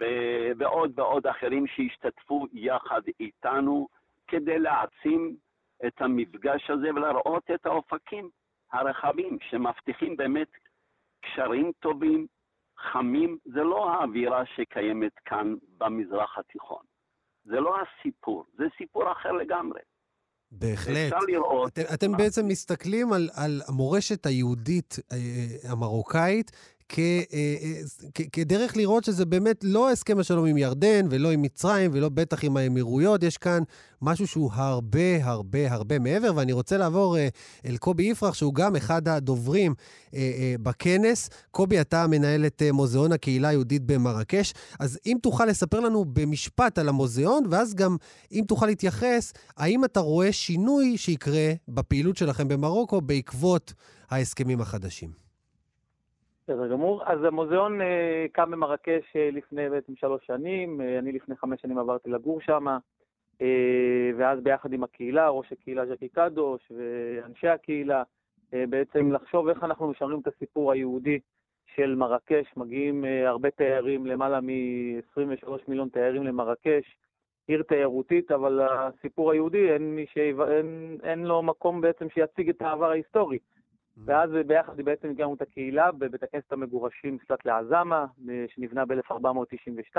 [0.00, 3.88] ו- ועוד ועוד אחרים שהשתתפו יחד איתנו
[4.28, 5.36] כדי להעצים
[5.86, 8.30] את המפגש הזה ולהראות את האופקים
[8.72, 10.48] הרחבים שמבטיחים באמת
[11.24, 12.26] קשרים טובים,
[12.78, 13.38] חמים.
[13.44, 16.82] זה לא האווירה שקיימת כאן במזרח התיכון.
[17.44, 19.80] זה לא הסיפור, זה סיפור אחר לגמרי.
[20.50, 20.96] בהחלט.
[20.96, 21.72] אפשר לראות...
[21.72, 26.50] אתם, אתם בעצם מסתכלים על, על המורשת היהודית אה, המרוקאית
[26.98, 27.80] אה, אה,
[28.32, 32.56] כדרך לראות שזה באמת לא הסכם השלום עם ירדן ולא עם מצרים ולא בטח עם
[32.56, 33.62] האמירויות, יש כאן
[34.02, 37.28] משהו שהוא הרבה הרבה הרבה מעבר, ואני רוצה לעבור אה,
[37.66, 39.74] אל קובי יפרח, שהוא גם אחד הדוברים
[40.62, 41.30] בכנס.
[41.50, 46.88] קובי, אתה מנהל את מוזיאון הקהילה היהודית במרקש, אז אם תוכל לספר לנו במשפט על
[46.88, 47.96] המוזיאון, ואז גם
[48.32, 53.72] אם תוכל להתייחס, האם אתה רואה שינוי שיקרה בפעילות שלכם במרוקו בעקבות
[54.10, 55.24] ההסכמים החדשים?
[56.44, 57.02] בסדר גמור.
[57.06, 61.78] אז המוזיאון אה, קם במרקש אה, לפני בעצם שלוש שנים, אה, אני לפני חמש שנים
[61.78, 62.66] עברתי לגור שם,
[64.16, 68.02] ואז ביחד עם הקהילה, ראש הקהילה ז'קי קדוש ואנשי הקהילה,
[68.52, 71.18] בעצם לחשוב איך אנחנו משמרים את הסיפור היהודי
[71.74, 72.46] של מרקש.
[72.56, 76.96] מגיעים הרבה תיירים, למעלה מ-23 מיליון תיירים למרקש,
[77.46, 80.40] עיר תיירותית, אבל הסיפור היהודי, אין, שיב...
[80.40, 83.38] אין, אין לו מקום בעצם שיציג את העבר ההיסטורי.
[84.04, 88.06] ואז ביחד בעצם הקמנו את הקהילה בבית הכנסת המגורשים קצת לעזמה,
[88.48, 89.96] שנבנה ב-1492,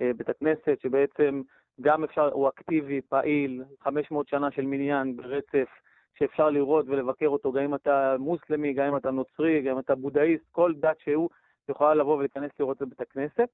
[0.00, 1.42] בית הכנסת שבעצם
[1.80, 5.68] גם אפשר, הוא אקטיבי, פעיל, 500 שנה של מניין ברצף,
[6.18, 9.94] שאפשר לראות ולבקר אותו, גם אם אתה מוסלמי, גם אם אתה נוצרי, גם אם אתה
[9.94, 11.28] בודהיסט, כל דת שהוא,
[11.68, 13.48] יכולה לבוא ולהיכנס לראות את בית הכנסת,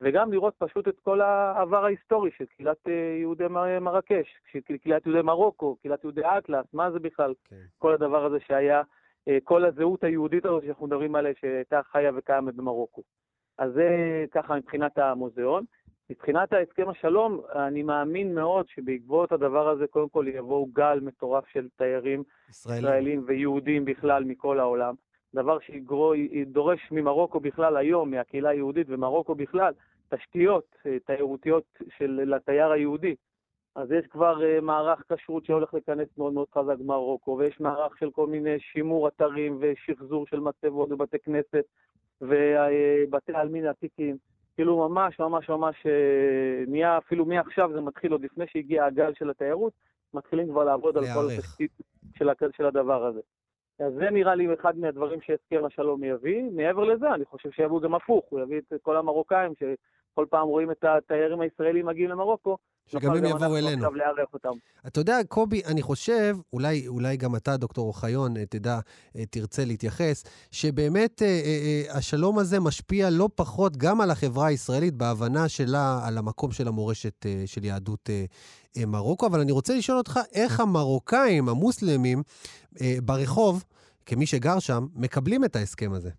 [0.00, 5.06] וגם לראות פשוט את כל העבר ההיסטורי של קהילת אה, יהודי מר- מרקש, של קהילת
[5.06, 7.56] יהודי מרוקו, קהילת יהודי אטלס, מה זה בכלל, כן.
[7.78, 8.84] כל הדבר הזה שהיה, אה,
[9.44, 13.02] כל הזהות היהודית הזאת שאנחנו מדברים עליה, שהייתה חיה וקיימת במרוקו.
[13.58, 13.88] אז זה
[14.30, 15.64] ככה מבחינת המוזיאון.
[16.10, 21.68] מבחינת ההסכם השלום, אני מאמין מאוד שבעקבות הדבר הזה, קודם כל יבואו גל מטורף של
[21.76, 22.84] תיירים ישראלים.
[22.84, 24.94] ישראלים ויהודים בכלל מכל העולם.
[25.34, 29.72] דבר שידורש ממרוקו בכלל היום, מהקהילה היהודית ומרוקו בכלל,
[30.08, 31.64] תשתיות אה, תיירותיות
[31.98, 33.14] של, לתייר היהודי.
[33.76, 38.10] אז יש כבר uh, מערך כשרות שהולך להיכנס מאוד מאוד חזק במרוקו, ויש מערך של
[38.10, 41.64] כל מיני שימור אתרים ושחזור של מצבות ובתי כנסת
[42.20, 44.16] ובתי עלמין עתיקים.
[44.54, 49.30] כאילו ממש ממש ממש uh, נהיה, אפילו מעכשיו זה מתחיל, עוד לפני שהגיע הגל של
[49.30, 49.72] התיירות,
[50.14, 51.30] מתחילים כבר לעבוד על כל.
[51.30, 51.70] התשתית
[52.18, 53.20] של, של הדבר הזה.
[53.78, 56.42] אז זה נראה לי אחד מהדברים שהסכם השלום יביא.
[56.52, 59.52] מעבר לזה, אני חושב שיבוא גם הפוך, הוא יביא את כל המרוקאים
[60.16, 62.56] שכל פעם רואים את התיירים הישראלים מגיעים למרוקו,
[62.86, 63.86] שגם הם יבואו אלינו.
[63.86, 64.48] עכשיו לארח אותם.
[64.86, 68.78] אתה יודע, קובי, אני חושב, אולי, אולי גם אתה, דוקטור אוחיון, אה, תדע,
[69.16, 74.46] אה, תרצה להתייחס, שבאמת אה, אה, אה, השלום הזה משפיע לא פחות גם על החברה
[74.46, 78.10] הישראלית בהבנה שלה על המקום של המורשת אה, של יהדות
[78.76, 79.26] אה, מרוקו.
[79.26, 82.22] אבל אני רוצה לשאול אותך, איך המרוקאים, המוסלמים,
[82.80, 83.64] אה, ברחוב,
[84.06, 86.10] כמי שגר שם, מקבלים את ההסכם הזה?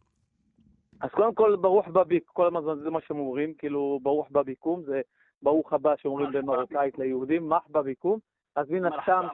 [1.01, 5.01] אז קודם כל, ברוך בביק, כל הזמן זה מה שהם אומרים, כאילו, ברוך בביקום, זה
[5.41, 8.19] ברוך הבא שאומרים במרוקאית ליהודים, מח בביקום.
[8.55, 9.27] אז מן הסתם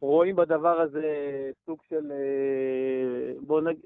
[0.00, 1.02] שרואים בדבר הזה
[1.66, 3.84] סוג של, אה, בוא נגיד,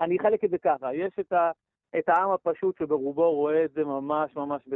[0.00, 1.50] אני אחלק את זה ככה, יש את, ה,
[1.98, 4.68] את העם הפשוט שברובו רואה את זה ממש ממש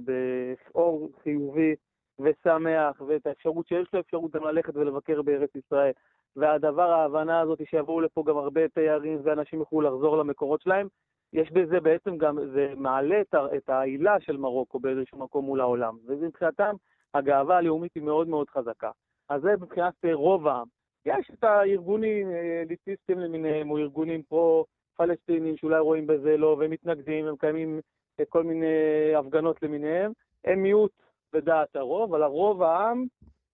[0.00, 1.74] באור חיובי
[2.18, 5.92] ושמח, ואת האפשרות שיש לו אפשרות גם ללכת ולבקר בארץ ישראל.
[6.36, 10.88] והדבר, ההבנה הזאת שיבואו לפה גם הרבה תיירים ואנשים יוכלו לחזור למקורות שלהם,
[11.32, 15.96] יש בזה בעצם גם, זה מעלה את, את העילה של מרוקו באיזשהו מקום מול העולם.
[16.06, 16.74] ומבחינתם,
[17.14, 18.90] הגאווה הלאומית היא מאוד מאוד חזקה.
[19.28, 20.66] אז זה מבחינת אה, רוב העם.
[21.06, 27.26] יש את הארגונים, אה, אליטיסטים למיניהם, או ארגונים פרו-פלסטינים שאולי רואים בזה לא, והם מתנגדים,
[27.26, 27.80] הם מקיימים
[28.20, 28.66] אה, כל מיני
[29.18, 30.12] הפגנות למיניהם.
[30.44, 30.92] הם מיעוט
[31.32, 33.06] בדעת הרוב, אבל הרוב העם,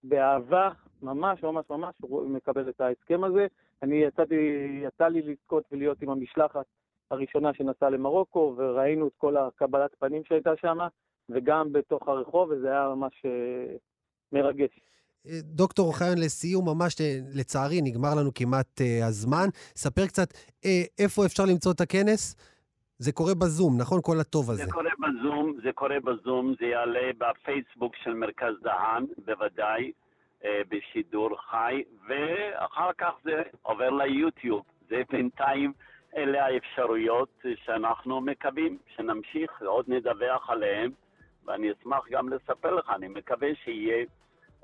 [0.04, 0.68] באהבה,
[1.02, 1.94] ממש ממש ממש,
[2.26, 3.46] מקבל את ההסכם הזה.
[3.82, 4.34] אני יצאתי,
[4.82, 6.66] יצא לי לזכות ולהיות עם המשלחת
[7.10, 10.78] הראשונה שנסעה למרוקו, וראינו את כל הקבלת פנים שהייתה שם,
[11.28, 13.76] וגם בתוך הרחוב, וזה היה ממש אה,
[14.32, 14.80] מרגש.
[15.26, 19.48] אה, דוקטור אוחיון, לסיום, ממש אה, לצערי, נגמר לנו כמעט הזמן.
[19.76, 20.28] ספר קצת
[20.98, 22.36] איפה אפשר למצוא את הכנס.
[22.98, 24.00] זה קורה בזום, נכון?
[24.02, 24.64] כל הטוב הזה.
[24.64, 29.92] זה קורה בזום, זה קורה בזום, זה יעלה בפייסבוק של מרכז דהן, בוודאי,
[30.44, 34.62] אה, בשידור חי, ואחר כך זה עובר ליוטיוב.
[34.88, 35.72] זה בינתיים,
[36.16, 40.90] אלה האפשרויות שאנחנו מקווים שנמשיך, עוד נדווח עליהן,
[41.44, 44.04] ואני אשמח גם לספר לך, אני מקווה שיהיה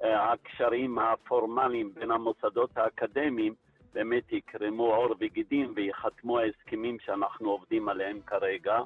[0.03, 3.55] אה, הקשרים הפורמליים בין המוסדות האקדמיים
[3.95, 8.79] באמת יקרמו עור וגידים וייחתמו ההסכמים שאנחנו עובדים עליהם כרגע,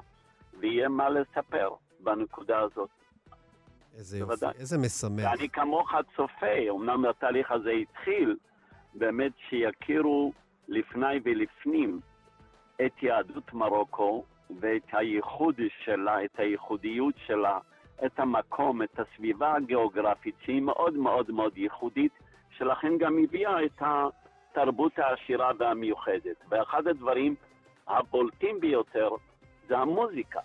[0.59, 2.89] ויהיה מה לספר בנקודה הזאת.
[3.97, 4.53] איזה יופי, בוודאי.
[4.59, 5.25] איזה משמח.
[5.31, 8.35] ואני כמוך צופה, אמנם התהליך הזה התחיל,
[8.93, 10.33] באמת שיכירו
[10.67, 11.99] לפני ולפנים
[12.85, 14.23] את יהדות מרוקו
[14.59, 17.59] ואת הייחוד שלה, את הייחודיות שלה,
[18.05, 22.11] את המקום, את הסביבה הגיאוגרפית שהיא מאוד מאוד מאוד ייחודית,
[22.57, 23.81] שלכן גם הביאה את
[24.57, 26.35] התרבות העשירה והמיוחדת.
[26.51, 27.35] ואחד הדברים
[27.87, 29.09] הבולטים ביותר
[29.69, 30.39] זה המוזיקה.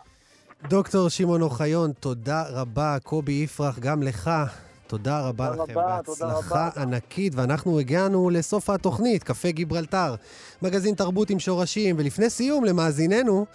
[0.68, 2.96] דוקטור שמעון אוחיון, תודה רבה.
[3.02, 4.30] קובי יפרח, גם לך.
[4.86, 6.82] תודה רבה תודה לכם, רבה, תודה בהצלחה רבה.
[6.82, 10.14] ענקית, ואנחנו הגענו לסוף התוכנית, קפה גיברלטר,
[10.62, 13.46] מגזין תרבות עם שורשים, ולפני סיום, למאזיננו,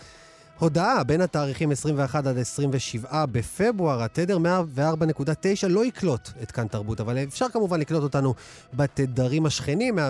[0.60, 7.18] הודעה בין התאריכים 21 עד 27 בפברואר, התדר 104.9 לא יקלוט את כאן תרבות, אבל
[7.18, 8.34] אפשר כמובן לקלוט אותנו
[8.74, 10.02] בתדרים השכנים, 104.7,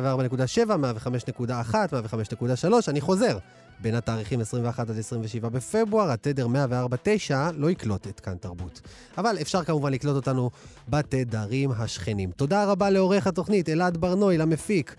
[1.39, 3.37] 105.1, 105.3, אני חוזר.
[3.81, 8.81] בין התאריכים 21 עד 27 בפברואר, התדר 104.9 לא יקלוט את כאן תרבות.
[9.17, 10.49] אבל אפשר כמובן לקלוט אותנו
[10.89, 12.31] בתדרים השכנים.
[12.31, 14.95] תודה רבה לעורך התוכנית אלעד ברנוי, למפיק.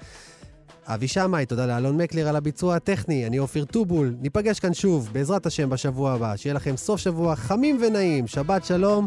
[0.87, 4.15] אבי שמאי, תודה לאלון מקלר על הביצוע הטכני, אני אופיר טובול.
[4.21, 6.37] ניפגש כאן שוב, בעזרת השם, בשבוע הבא.
[6.37, 9.07] שיהיה לכם סוף שבוע חמים ונעים, שבת שלום,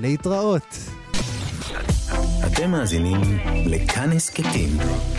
[0.00, 0.78] להתראות.
[2.46, 3.20] אתם מאזינים
[3.66, 4.68] לכאן הסכתים.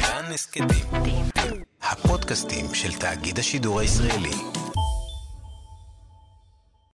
[0.01, 0.85] כאן הסכתים.
[1.83, 4.62] הפודקאסטים של תאגיד השידור הישראלי.